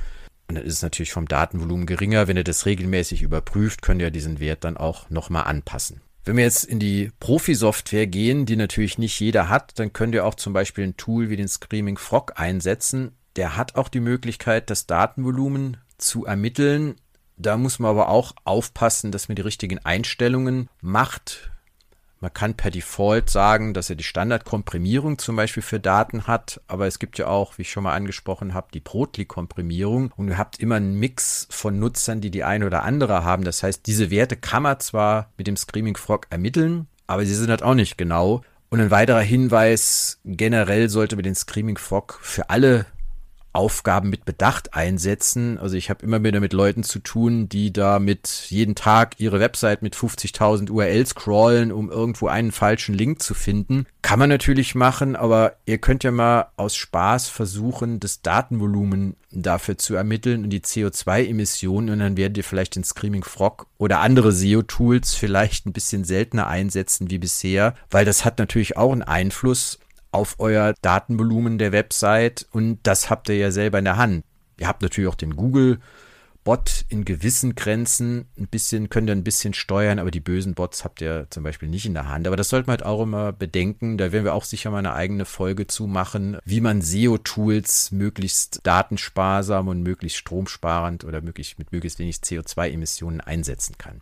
Und 0.48 0.56
dann 0.56 0.66
ist 0.66 0.74
es 0.74 0.82
natürlich 0.82 1.14
vom 1.14 1.28
Datenvolumen 1.28 1.86
geringer. 1.86 2.28
Wenn 2.28 2.38
ihr 2.38 2.44
das 2.44 2.66
regelmäßig 2.66 3.22
überprüft, 3.22 3.82
könnt 3.82 4.02
ihr 4.02 4.12
diesen 4.12 4.40
Wert 4.40 4.64
dann 4.64 4.78
auch 4.78 5.10
nochmal 5.10 5.44
anpassen. 5.44 6.02
Wenn 6.24 6.38
wir 6.38 6.44
jetzt 6.44 6.66
in 6.66 6.80
die 6.80 7.12
Profi-Software 7.20 8.06
gehen, 8.06 8.46
die 8.46 8.56
natürlich 8.56 8.98
nicht 8.98 9.20
jeder 9.20 9.50
hat, 9.50 9.80
dann 9.80 9.92
könnt 9.92 10.14
ihr 10.14 10.26
auch 10.26 10.36
zum 10.36 10.54
Beispiel 10.54 10.84
ein 10.84 10.98
Tool 10.98 11.30
wie 11.30 11.38
den 11.38 11.48
Screaming 11.48 11.98
Frog 11.98 12.34
einsetzen. 12.36 13.14
Der 13.38 13.58
hat 13.58 13.76
auch 13.76 13.90
die 13.90 14.02
Möglichkeit, 14.02 14.70
das 14.70 14.86
Datenvolumen 14.86 15.78
zu 15.98 16.26
ermitteln. 16.26 16.96
Da 17.38 17.58
muss 17.58 17.80
man 17.80 17.92
aber 17.92 18.10
auch 18.10 18.34
aufpassen, 18.44 19.12
dass 19.12 19.30
man 19.30 19.36
die 19.36 19.42
richtigen 19.42 19.80
Einstellungen 19.80 20.70
macht. 20.82 21.51
Man 22.22 22.32
kann 22.32 22.54
per 22.54 22.70
Default 22.70 23.32
sagen, 23.32 23.74
dass 23.74 23.90
er 23.90 23.96
die 23.96 24.04
Standardkomprimierung 24.04 25.18
zum 25.18 25.36
Beispiel 25.36 25.64
für 25.64 25.80
Daten 25.80 26.28
hat, 26.28 26.62
aber 26.68 26.86
es 26.86 27.00
gibt 27.00 27.18
ja 27.18 27.26
auch, 27.26 27.58
wie 27.58 27.64
ich 27.64 27.72
schon 27.72 27.84
mal 27.84 27.96
angesprochen 27.96 28.54
habe, 28.54 28.68
die 28.72 28.80
Brotli-Komprimierung 28.80 30.14
und 30.16 30.28
ihr 30.28 30.38
habt 30.38 30.60
immer 30.60 30.76
einen 30.76 31.00
Mix 31.00 31.48
von 31.50 31.80
Nutzern, 31.80 32.22
die 32.22 32.30
die 32.30 32.44
eine 32.44 32.68
oder 32.68 32.84
andere 32.84 33.24
haben. 33.24 33.44
Das 33.44 33.64
heißt, 33.64 33.88
diese 33.88 34.12
Werte 34.12 34.38
kann 34.38 34.62
man 34.62 34.80
zwar 34.80 35.32
mit 35.36 35.48
dem 35.48 35.58
Screaming 35.58 35.98
Frog 35.98 36.28
ermitteln, 36.30 36.88
aber 37.08 37.26
sie 37.26 37.34
sind 37.34 37.50
halt 37.50 37.64
auch 37.64 37.74
nicht 37.74 37.98
genau. 37.98 38.44
Und 38.70 38.80
ein 38.80 38.92
weiterer 38.92 39.22
Hinweis, 39.22 40.20
generell 40.24 40.90
sollte 40.90 41.16
man 41.16 41.24
den 41.24 41.36
Screaming 41.36 41.80
Frog 41.80 42.20
für 42.22 42.52
alle 42.52 42.86
Aufgaben 43.54 44.10
mit 44.10 44.26
Bedacht 44.26 44.74
einsetzen. 44.74 45.58
Also 45.58 45.76
ich 45.76 45.90
habe 45.90 46.06
immer 46.06 46.24
wieder 46.24 46.40
mit 46.40 46.54
Leuten 46.54 46.84
zu 46.84 47.00
tun, 47.00 47.50
die 47.50 47.74
da 47.74 48.00
mit 48.00 48.46
jeden 48.50 48.76
Tag 48.76 49.20
ihre 49.20 49.40
Website 49.40 49.82
mit 49.82 49.96
50.000 49.96 50.70
URLs 50.70 51.16
crawlen, 51.16 51.72
um 51.72 51.90
irgendwo 51.90 52.28
einen 52.28 52.52
falschen 52.52 52.96
Link 52.96 53.22
zu 53.22 53.34
finden. 53.34 53.86
Kann 54.02 54.20
man 54.20 54.30
natürlich 54.30 54.74
machen, 54.74 55.16
aber 55.16 55.56
ihr 55.66 55.78
könnt 55.78 56.04
ja 56.04 56.12
mal 56.12 56.48
aus 56.56 56.76
Spaß 56.76 57.30
versuchen, 57.30 58.00
das 58.00 58.22
Datenvolumen 58.22 59.16
dafür 59.32 59.78
zu 59.78 59.96
ermitteln 59.96 60.44
und 60.44 60.50
die 60.50 60.62
CO2-Emissionen 60.62 61.90
und 61.92 62.00
dann 62.00 62.18
werdet 62.18 62.38
ihr 62.38 62.44
vielleicht 62.44 62.76
den 62.76 62.84
Screaming 62.84 63.24
Frog 63.24 63.68
oder 63.78 64.00
andere 64.00 64.32
SEO-Tools 64.32 65.14
vielleicht 65.14 65.66
ein 65.66 65.74
bisschen 65.74 66.04
seltener 66.04 66.48
einsetzen 66.48 67.10
wie 67.10 67.20
bisher, 67.20 67.76
weil 67.90 68.06
das 68.06 68.26
hat 68.26 68.40
natürlich 68.40 68.78
auch 68.78 68.92
einen 68.92 69.04
Einfluss 69.04 69.80
auf 70.12 70.36
euer 70.40 70.74
Datenvolumen 70.82 71.58
der 71.58 71.72
Website 71.72 72.48
und 72.52 72.80
das 72.84 73.10
habt 73.10 73.30
ihr 73.30 73.38
ja 73.38 73.52
selber 73.52 73.80
in 73.80 73.86
der 73.86 73.98
Hand. 73.98 74.24
Ihr 74.58 74.68
habt 74.68 74.82
natürlich 74.82 75.10
auch 75.10 75.16
den 75.16 75.36
Google 75.36 75.80
Bot 76.44 76.86
in 76.90 77.06
gewissen 77.06 77.54
Grenzen 77.54 78.26
ein 78.38 78.48
bisschen, 78.48 78.90
könnt 78.90 79.10
ihr 79.10 79.16
ein 79.16 79.24
bisschen 79.24 79.54
steuern, 79.54 80.00
aber 80.00 80.10
die 80.10 80.20
bösen 80.20 80.56
Bots 80.56 80.84
habt 80.84 81.02
ihr 81.02 81.28
zum 81.30 81.44
Beispiel 81.44 81.70
nicht 81.70 81.86
in 81.86 81.94
der 81.94 82.08
Hand. 82.08 82.26
Aber 82.26 82.36
das 82.36 82.50
sollte 82.50 82.66
man 82.68 82.78
halt 82.78 82.86
auch 82.86 83.04
immer 83.04 83.32
bedenken. 83.32 83.98
Da 84.00 84.12
werden 84.12 84.26
wir 84.26 84.34
auch 84.34 84.44
sicher 84.44 84.72
mal 84.72 84.80
eine 84.80 84.94
eigene 84.94 85.26
Folge 85.26 85.68
zu 85.68 85.86
machen, 85.86 86.38
wie 86.44 86.62
man 86.62 86.82
SEO-Tools 86.82 87.92
möglichst 87.92 88.62
datensparsam 88.64 89.68
und 89.68 89.84
möglichst 89.84 90.18
stromsparend 90.18 91.04
oder 91.04 91.22
möglichst 91.22 91.60
mit 91.60 91.72
möglichst 91.72 92.00
wenig 92.00 92.18
CO2-Emissionen 92.18 93.22
einsetzen 93.22 93.78
kann. 93.78 94.02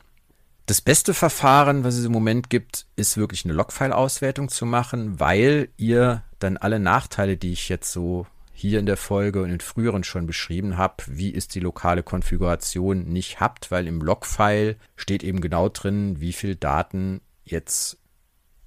Das 0.70 0.82
beste 0.82 1.16
Verfahren, 1.16 1.84
was 1.84 1.96
es 1.96 2.06
im 2.06 2.12
Moment 2.12 2.52
gibt, 2.52 2.86
ist 2.96 3.18
wirklich 3.18 3.44
eine 3.44 3.56
Logfile-Auswertung 3.56 4.50
zu 4.50 4.68
machen, 4.68 5.20
weil 5.20 5.70
ihr 5.78 6.22
dann 6.38 6.58
alle 6.58 6.78
Nachteile, 6.78 7.38
die 7.38 7.54
ich 7.54 7.70
jetzt 7.70 7.92
so 7.92 8.28
hier 8.54 8.78
in 8.78 8.86
der 8.86 8.96
Folge 8.96 9.42
und 9.42 9.50
in 9.50 9.62
früheren 9.62 10.04
schon 10.04 10.28
beschrieben 10.28 10.78
habe, 10.78 10.98
wie 11.08 11.32
ist 11.32 11.56
die 11.56 11.60
lokale 11.60 12.04
Konfiguration, 12.04 13.06
nicht 13.06 13.40
habt, 13.40 13.72
weil 13.72 13.88
im 13.88 14.00
Logfile 14.00 14.76
steht 14.96 15.24
eben 15.24 15.42
genau 15.42 15.70
drin, 15.70 16.22
wie 16.22 16.34
viel 16.34 16.56
Daten 16.56 17.22
jetzt 17.46 17.98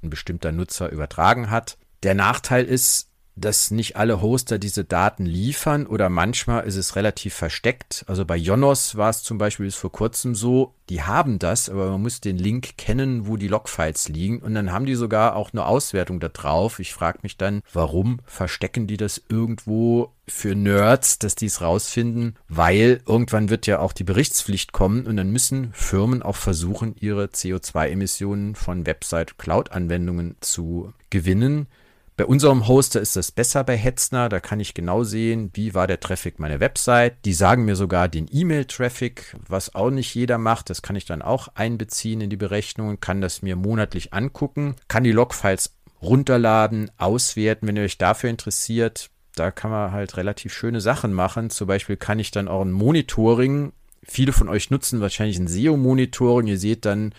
ein 0.03 0.11
bestimmter 0.11 0.51
Nutzer 0.51 0.91
übertragen 0.91 1.51
hat. 1.51 1.79
Der 2.03 2.17
Nachteil 2.17 2.65
ist, 2.65 3.12
dass 3.35 3.71
nicht 3.71 3.97
alle 3.97 4.21
Hoster 4.21 4.59
diese 4.59 4.85
Daten 4.85 5.25
liefern 5.25 5.87
oder 5.87 6.09
manchmal 6.09 6.65
ist 6.65 6.77
es 6.77 6.97
relativ 6.97 7.35
versteckt. 7.35 8.05
Also 8.07 8.25
bei 8.25 8.37
Jonos 8.37 8.97
war 8.97 9.11
es 9.11 9.23
zum 9.23 9.39
Beispiel 9.39 9.67
bis 9.67 9.75
vor 9.75 9.93
kurzem 9.93 10.35
so, 10.35 10.75
die 10.89 11.03
haben 11.03 11.39
das, 11.39 11.71
aber 11.71 11.91
man 11.91 12.03
muss 12.03 12.21
den 12.21 12.37
Link 12.37 12.77
kennen, 12.77 13.27
wo 13.27 13.37
die 13.37 13.49
Logfiles 13.49 14.09
liegen 14.09 14.41
und 14.41 14.55
dann 14.55 14.73
haben 14.73 14.85
die 14.85 14.95
sogar 14.95 15.37
auch 15.37 15.53
eine 15.53 15.65
Auswertung 15.65 16.21
da 16.21 16.29
drauf. 16.29 16.79
Ich 16.79 16.93
frage 16.93 17.21
mich 17.23 17.39
dann, 17.39 17.63
warum 17.73 18.21
verstecken 18.27 18.87
die 18.87 18.99
das 18.99 19.23
irgendwo 19.29 20.13
für 20.29 20.55
Nerds, 20.55 21.19
dass 21.19 21.35
die 21.35 21.47
es 21.47 21.63
rausfinden? 21.63 22.37
Weil 22.49 23.01
irgendwann 23.07 23.49
wird 23.49 23.67
ja 23.67 23.79
auch 23.79 23.93
die 23.93 24.05
Berichtspflicht 24.05 24.73
kommen 24.73 25.07
und 25.07 25.17
dann 25.17 25.31
müssen 25.31 25.73
Firmen 25.73 26.23
auch 26.23 26.37
versuchen, 26.37 26.95
ihre 26.99 27.27
CO2-Emissionen 27.27 28.55
von 28.55 28.85
Website-Cloud-Anwendungen 28.85 30.37
zu 30.41 30.93
gewinnen. 31.09 31.67
Bei 32.15 32.27
unserem 32.27 32.69
Hoster 32.69 33.01
ist 33.01 33.17
das 33.17 33.33
besser 33.33 33.65
bei 33.65 33.77
Hetzner. 33.77 34.29
Da 34.29 34.39
kann 34.39 34.61
ich 34.61 34.75
genau 34.75 35.03
sehen, 35.03 35.51
wie 35.55 35.75
war 35.75 35.87
der 35.87 35.99
Traffic 35.99 36.39
meiner 36.39 36.61
Website. 36.61 37.15
Die 37.25 37.33
sagen 37.33 37.65
mir 37.65 37.75
sogar 37.75 38.09
den 38.09 38.29
E-Mail-Traffic, 38.31 39.35
was 39.49 39.75
auch 39.75 39.91
nicht 39.91 40.15
jeder 40.15 40.37
macht. 40.37 40.69
Das 40.69 40.83
kann 40.83 40.95
ich 40.95 41.07
dann 41.07 41.23
auch 41.23 41.49
einbeziehen 41.55 42.21
in 42.21 42.29
die 42.29 42.37
Berechnungen, 42.37 43.01
kann 43.01 43.23
das 43.23 43.41
mir 43.41 43.57
monatlich 43.57 44.13
angucken, 44.13 44.77
kann 44.89 45.05
die 45.05 45.13
Logfiles 45.13 45.75
runterladen, 46.03 46.91
auswerten, 46.99 47.67
wenn 47.67 47.77
ihr 47.77 47.85
euch 47.85 47.97
dafür 47.97 48.29
interessiert. 48.29 49.09
Da 49.35 49.51
kann 49.51 49.71
man 49.71 49.93
halt 49.93 50.19
relativ 50.19 50.53
schöne 50.53 50.83
Sachen 50.83 51.15
machen. 51.15 51.49
Zum 51.49 51.67
Beispiel 51.67 51.97
kann 51.97 52.19
ich 52.19 52.31
dann 52.31 52.49
auch 52.49 52.61
ein 52.61 52.73
Monitoring. 52.73 53.73
Viele 54.03 54.33
von 54.33 54.51
euch 54.51 54.71
nutzen 54.71 55.01
wahrscheinlich 55.01 55.39
ein 55.39 55.49
SEO-Monitoring. 55.49 56.49
Ihr 56.49 56.59
seht 56.59 56.85
dann, 56.85 57.15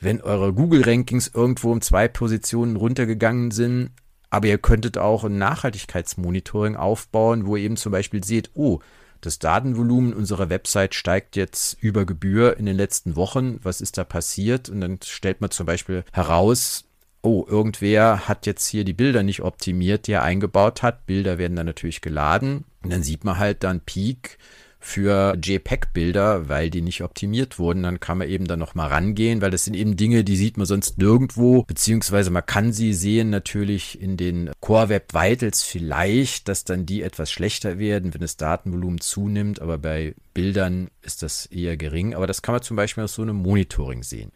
wenn 0.00 0.22
eure 0.22 0.54
Google-Rankings 0.54 1.30
irgendwo 1.34 1.72
um 1.72 1.82
zwei 1.82 2.08
Positionen 2.08 2.76
runtergegangen 2.76 3.50
sind, 3.50 3.90
aber 4.34 4.48
ihr 4.48 4.58
könntet 4.58 4.98
auch 4.98 5.22
ein 5.22 5.38
Nachhaltigkeitsmonitoring 5.38 6.74
aufbauen, 6.74 7.46
wo 7.46 7.54
ihr 7.54 7.62
eben 7.62 7.76
zum 7.76 7.92
Beispiel 7.92 8.24
seht, 8.24 8.50
oh, 8.54 8.80
das 9.20 9.38
Datenvolumen 9.38 10.12
unserer 10.12 10.50
Website 10.50 10.96
steigt 10.96 11.36
jetzt 11.36 11.76
über 11.80 12.04
Gebühr 12.04 12.56
in 12.56 12.66
den 12.66 12.76
letzten 12.76 13.14
Wochen. 13.14 13.60
Was 13.62 13.80
ist 13.80 13.96
da 13.96 14.02
passiert? 14.02 14.68
Und 14.68 14.80
dann 14.80 14.98
stellt 15.04 15.40
man 15.40 15.52
zum 15.52 15.66
Beispiel 15.66 16.04
heraus, 16.12 16.84
oh, 17.22 17.46
irgendwer 17.48 18.26
hat 18.26 18.44
jetzt 18.44 18.66
hier 18.66 18.84
die 18.84 18.92
Bilder 18.92 19.22
nicht 19.22 19.40
optimiert, 19.40 20.08
die 20.08 20.12
er 20.12 20.24
eingebaut 20.24 20.82
hat. 20.82 21.06
Bilder 21.06 21.38
werden 21.38 21.54
dann 21.54 21.66
natürlich 21.66 22.00
geladen. 22.00 22.64
Und 22.82 22.92
dann 22.92 23.04
sieht 23.04 23.22
man 23.22 23.38
halt 23.38 23.62
dann 23.62 23.82
Peak 23.82 24.36
für 24.84 25.34
JPEG-Bilder, 25.42 26.50
weil 26.50 26.68
die 26.68 26.82
nicht 26.82 27.02
optimiert 27.02 27.58
wurden. 27.58 27.82
Dann 27.82 28.00
kann 28.00 28.18
man 28.18 28.28
eben 28.28 28.46
dann 28.46 28.58
nochmal 28.58 28.88
rangehen, 28.88 29.40
weil 29.40 29.50
das 29.50 29.64
sind 29.64 29.74
eben 29.74 29.96
Dinge, 29.96 30.24
die 30.24 30.36
sieht 30.36 30.58
man 30.58 30.66
sonst 30.66 30.98
nirgendwo, 30.98 31.62
beziehungsweise 31.62 32.30
man 32.30 32.44
kann 32.44 32.70
sie 32.70 32.92
sehen 32.92 33.30
natürlich 33.30 33.98
in 34.00 34.18
den 34.18 34.50
Core 34.60 34.90
Web 34.90 35.14
Vitals 35.14 35.62
vielleicht, 35.62 36.48
dass 36.48 36.64
dann 36.64 36.84
die 36.84 37.02
etwas 37.02 37.32
schlechter 37.32 37.78
werden, 37.78 38.12
wenn 38.12 38.20
das 38.20 38.36
Datenvolumen 38.36 39.00
zunimmt, 39.00 39.62
aber 39.62 39.78
bei 39.78 40.14
Bildern 40.34 40.90
ist 41.00 41.22
das 41.22 41.46
eher 41.46 41.78
gering. 41.78 42.14
Aber 42.14 42.26
das 42.26 42.42
kann 42.42 42.52
man 42.52 42.62
zum 42.62 42.76
Beispiel 42.76 43.04
aus 43.04 43.14
so 43.14 43.22
einem 43.22 43.36
Monitoring 43.36 44.02
sehen. 44.02 44.32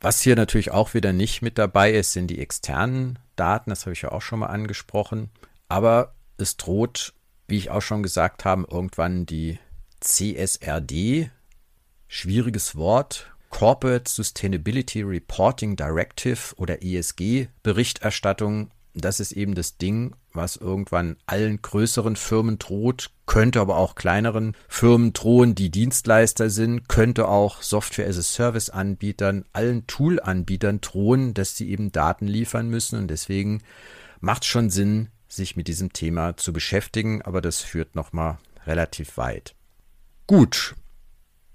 Was 0.00 0.20
hier 0.20 0.36
natürlich 0.36 0.70
auch 0.70 0.94
wieder 0.94 1.12
nicht 1.12 1.42
mit 1.42 1.58
dabei 1.58 1.92
ist, 1.92 2.12
sind 2.12 2.28
die 2.28 2.38
externen 2.38 3.18
Daten, 3.34 3.70
das 3.70 3.86
habe 3.86 3.92
ich 3.92 4.02
ja 4.02 4.12
auch 4.12 4.22
schon 4.22 4.38
mal 4.38 4.46
angesprochen. 4.46 5.30
Aber 5.68 6.14
es 6.38 6.56
droht 6.56 7.12
wie 7.46 7.56
ich 7.56 7.70
auch 7.70 7.82
schon 7.82 8.02
gesagt 8.02 8.44
habe, 8.44 8.66
irgendwann 8.70 9.26
die 9.26 9.58
CSRD, 10.04 11.30
schwieriges 12.08 12.76
Wort, 12.76 13.26
Corporate 13.48 14.10
Sustainability 14.10 15.00
Reporting 15.02 15.76
Directive 15.76 16.54
oder 16.56 16.82
ESG 16.82 17.48
Berichterstattung. 17.62 18.70
Das 18.92 19.18
ist 19.18 19.32
eben 19.32 19.54
das 19.54 19.78
Ding, 19.78 20.14
was 20.34 20.56
irgendwann 20.56 21.16
allen 21.24 21.62
größeren 21.62 22.16
Firmen 22.16 22.58
droht, 22.58 23.12
könnte 23.24 23.60
aber 23.60 23.78
auch 23.78 23.94
kleineren 23.94 24.54
Firmen 24.68 25.14
drohen, 25.14 25.54
die 25.54 25.70
Dienstleister 25.70 26.50
sind, 26.50 26.86
könnte 26.88 27.26
auch 27.26 27.62
Software 27.62 28.06
as 28.06 28.18
a 28.18 28.22
Service 28.22 28.68
Anbietern, 28.68 29.46
allen 29.54 29.86
Tool-Anbietern 29.86 30.82
drohen, 30.82 31.32
dass 31.32 31.56
sie 31.56 31.70
eben 31.70 31.92
Daten 31.92 32.26
liefern 32.26 32.68
müssen 32.68 32.98
und 32.98 33.08
deswegen 33.08 33.62
macht 34.20 34.42
es 34.42 34.48
schon 34.48 34.68
Sinn, 34.68 35.08
sich 35.28 35.56
mit 35.56 35.66
diesem 35.66 35.94
Thema 35.94 36.36
zu 36.36 36.52
beschäftigen, 36.52 37.22
aber 37.22 37.40
das 37.40 37.62
führt 37.62 37.94
nochmal 37.94 38.38
relativ 38.66 39.16
weit. 39.16 39.54
Gut. 40.26 40.74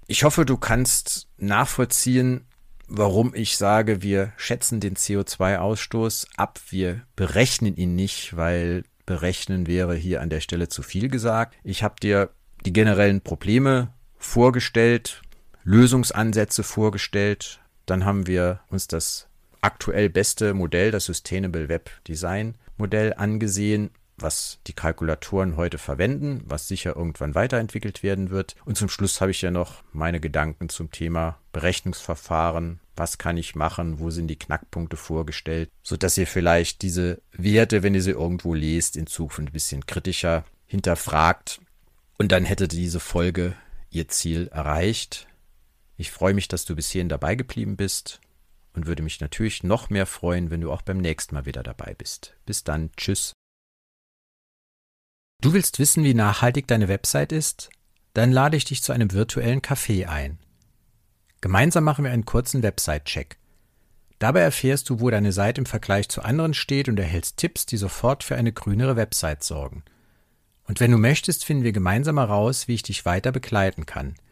Ich 0.06 0.24
hoffe, 0.24 0.44
du 0.44 0.56
kannst 0.56 1.28
nachvollziehen, 1.38 2.46
warum 2.86 3.34
ich 3.34 3.56
sage, 3.56 4.02
wir 4.02 4.32
schätzen 4.36 4.80
den 4.80 4.96
CO2-Ausstoß 4.96 6.26
ab, 6.36 6.60
wir 6.68 7.02
berechnen 7.16 7.76
ihn 7.76 7.94
nicht, 7.94 8.36
weil 8.36 8.84
berechnen 9.06 9.66
wäre 9.66 9.94
hier 9.94 10.20
an 10.20 10.30
der 10.30 10.40
Stelle 10.40 10.68
zu 10.68 10.82
viel 10.82 11.08
gesagt. 11.08 11.56
Ich 11.64 11.82
habe 11.82 11.96
dir 12.00 12.30
die 12.64 12.72
generellen 12.72 13.20
Probleme 13.20 13.92
vorgestellt, 14.18 15.22
Lösungsansätze 15.64 16.62
vorgestellt, 16.62 17.60
dann 17.86 18.04
haben 18.04 18.26
wir 18.26 18.60
uns 18.68 18.86
das 18.86 19.26
aktuell 19.60 20.08
beste 20.08 20.54
Modell, 20.54 20.90
das 20.90 21.06
Sustainable 21.06 21.68
Web 21.68 21.90
Design 22.06 22.56
Modell 22.76 23.14
angesehen, 23.14 23.90
was 24.22 24.58
die 24.66 24.72
Kalkulatoren 24.72 25.56
heute 25.56 25.78
verwenden, 25.78 26.42
was 26.44 26.68
sicher 26.68 26.96
irgendwann 26.96 27.34
weiterentwickelt 27.34 28.02
werden 28.02 28.30
wird. 28.30 28.56
Und 28.64 28.76
zum 28.76 28.88
Schluss 28.88 29.20
habe 29.20 29.30
ich 29.30 29.42
ja 29.42 29.50
noch 29.50 29.82
meine 29.92 30.20
Gedanken 30.20 30.68
zum 30.68 30.90
Thema 30.90 31.38
Berechnungsverfahren. 31.52 32.80
Was 32.96 33.18
kann 33.18 33.36
ich 33.36 33.54
machen? 33.54 33.98
Wo 33.98 34.10
sind 34.10 34.28
die 34.28 34.38
Knackpunkte 34.38 34.96
vorgestellt? 34.96 35.70
Sodass 35.82 36.18
ihr 36.18 36.26
vielleicht 36.26 36.82
diese 36.82 37.20
Werte, 37.32 37.82
wenn 37.82 37.94
ihr 37.94 38.02
sie 38.02 38.10
irgendwo 38.10 38.54
lest, 38.54 38.96
in 38.96 39.06
Zukunft 39.06 39.38
ein 39.38 39.52
bisschen 39.52 39.86
kritischer 39.86 40.44
hinterfragt. 40.66 41.60
Und 42.18 42.32
dann 42.32 42.44
hätte 42.44 42.68
diese 42.68 43.00
Folge 43.00 43.54
ihr 43.90 44.08
Ziel 44.08 44.48
erreicht. 44.48 45.26
Ich 45.96 46.10
freue 46.10 46.34
mich, 46.34 46.48
dass 46.48 46.64
du 46.64 46.76
bis 46.76 46.90
hierhin 46.90 47.08
dabei 47.08 47.34
geblieben 47.34 47.76
bist 47.76 48.20
und 48.74 48.86
würde 48.86 49.02
mich 49.02 49.20
natürlich 49.20 49.62
noch 49.62 49.90
mehr 49.90 50.06
freuen, 50.06 50.50
wenn 50.50 50.60
du 50.60 50.70
auch 50.70 50.82
beim 50.82 50.98
nächsten 50.98 51.34
Mal 51.34 51.46
wieder 51.46 51.62
dabei 51.62 51.94
bist. 51.94 52.36
Bis 52.46 52.64
dann, 52.64 52.90
tschüss. 52.96 53.34
Du 55.40 55.52
willst 55.52 55.78
wissen, 55.78 56.04
wie 56.04 56.14
nachhaltig 56.14 56.66
deine 56.66 56.88
Website 56.88 57.32
ist? 57.32 57.70
Dann 58.14 58.32
lade 58.32 58.56
ich 58.56 58.64
dich 58.64 58.82
zu 58.82 58.92
einem 58.92 59.12
virtuellen 59.12 59.62
Café 59.62 60.06
ein. 60.06 60.38
Gemeinsam 61.40 61.84
machen 61.84 62.04
wir 62.04 62.12
einen 62.12 62.26
kurzen 62.26 62.62
Website-Check. 62.62 63.38
Dabei 64.18 64.40
erfährst 64.40 64.90
du, 64.90 65.00
wo 65.00 65.08
deine 65.08 65.32
Seite 65.32 65.62
im 65.62 65.66
Vergleich 65.66 66.08
zu 66.08 66.22
anderen 66.22 66.52
steht 66.52 66.88
und 66.88 66.98
erhältst 66.98 67.38
Tipps, 67.38 67.64
die 67.64 67.78
sofort 67.78 68.22
für 68.22 68.36
eine 68.36 68.52
grünere 68.52 68.96
Website 68.96 69.42
sorgen. 69.42 69.82
Und 70.64 70.80
wenn 70.80 70.90
du 70.90 70.98
möchtest, 70.98 71.44
finden 71.44 71.64
wir 71.64 71.72
gemeinsam 71.72 72.18
heraus, 72.18 72.68
wie 72.68 72.74
ich 72.74 72.82
dich 72.82 73.04
weiter 73.04 73.32
begleiten 73.32 73.86
kann– 73.86 74.14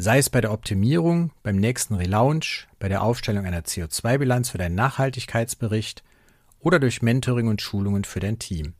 sei 0.00 0.18
es 0.18 0.30
bei 0.30 0.40
der 0.40 0.52
Optimierung, 0.52 1.30
beim 1.42 1.56
nächsten 1.56 1.94
Relaunch, 1.94 2.68
bei 2.78 2.88
der 2.88 3.02
Aufstellung 3.02 3.44
einer 3.44 3.62
CO2-Bilanz 3.62 4.50
für 4.50 4.58
deinen 4.58 4.74
Nachhaltigkeitsbericht 4.74 6.02
oder 6.58 6.78
durch 6.78 7.02
Mentoring 7.02 7.48
und 7.48 7.60
Schulungen 7.60 8.04
für 8.04 8.20
dein 8.20 8.38
Team. 8.38 8.74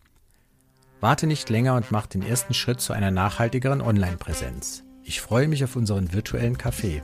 Warte 1.01 1.27
nicht 1.27 1.49
länger 1.49 1.77
und 1.77 1.91
mach 1.91 2.07
den 2.07 2.23
ersten 2.23 2.53
Schritt 2.53 2.81
zu 2.81 2.93
einer 2.93 3.11
nachhaltigeren 3.11 3.81
Online-Präsenz. 3.81 4.85
Ich 5.03 5.23
freue 5.23 5.49
mich 5.49 5.65
auf 5.65 5.75
unseren 5.75 6.13
virtuellen 6.13 6.59
Café. 6.59 7.01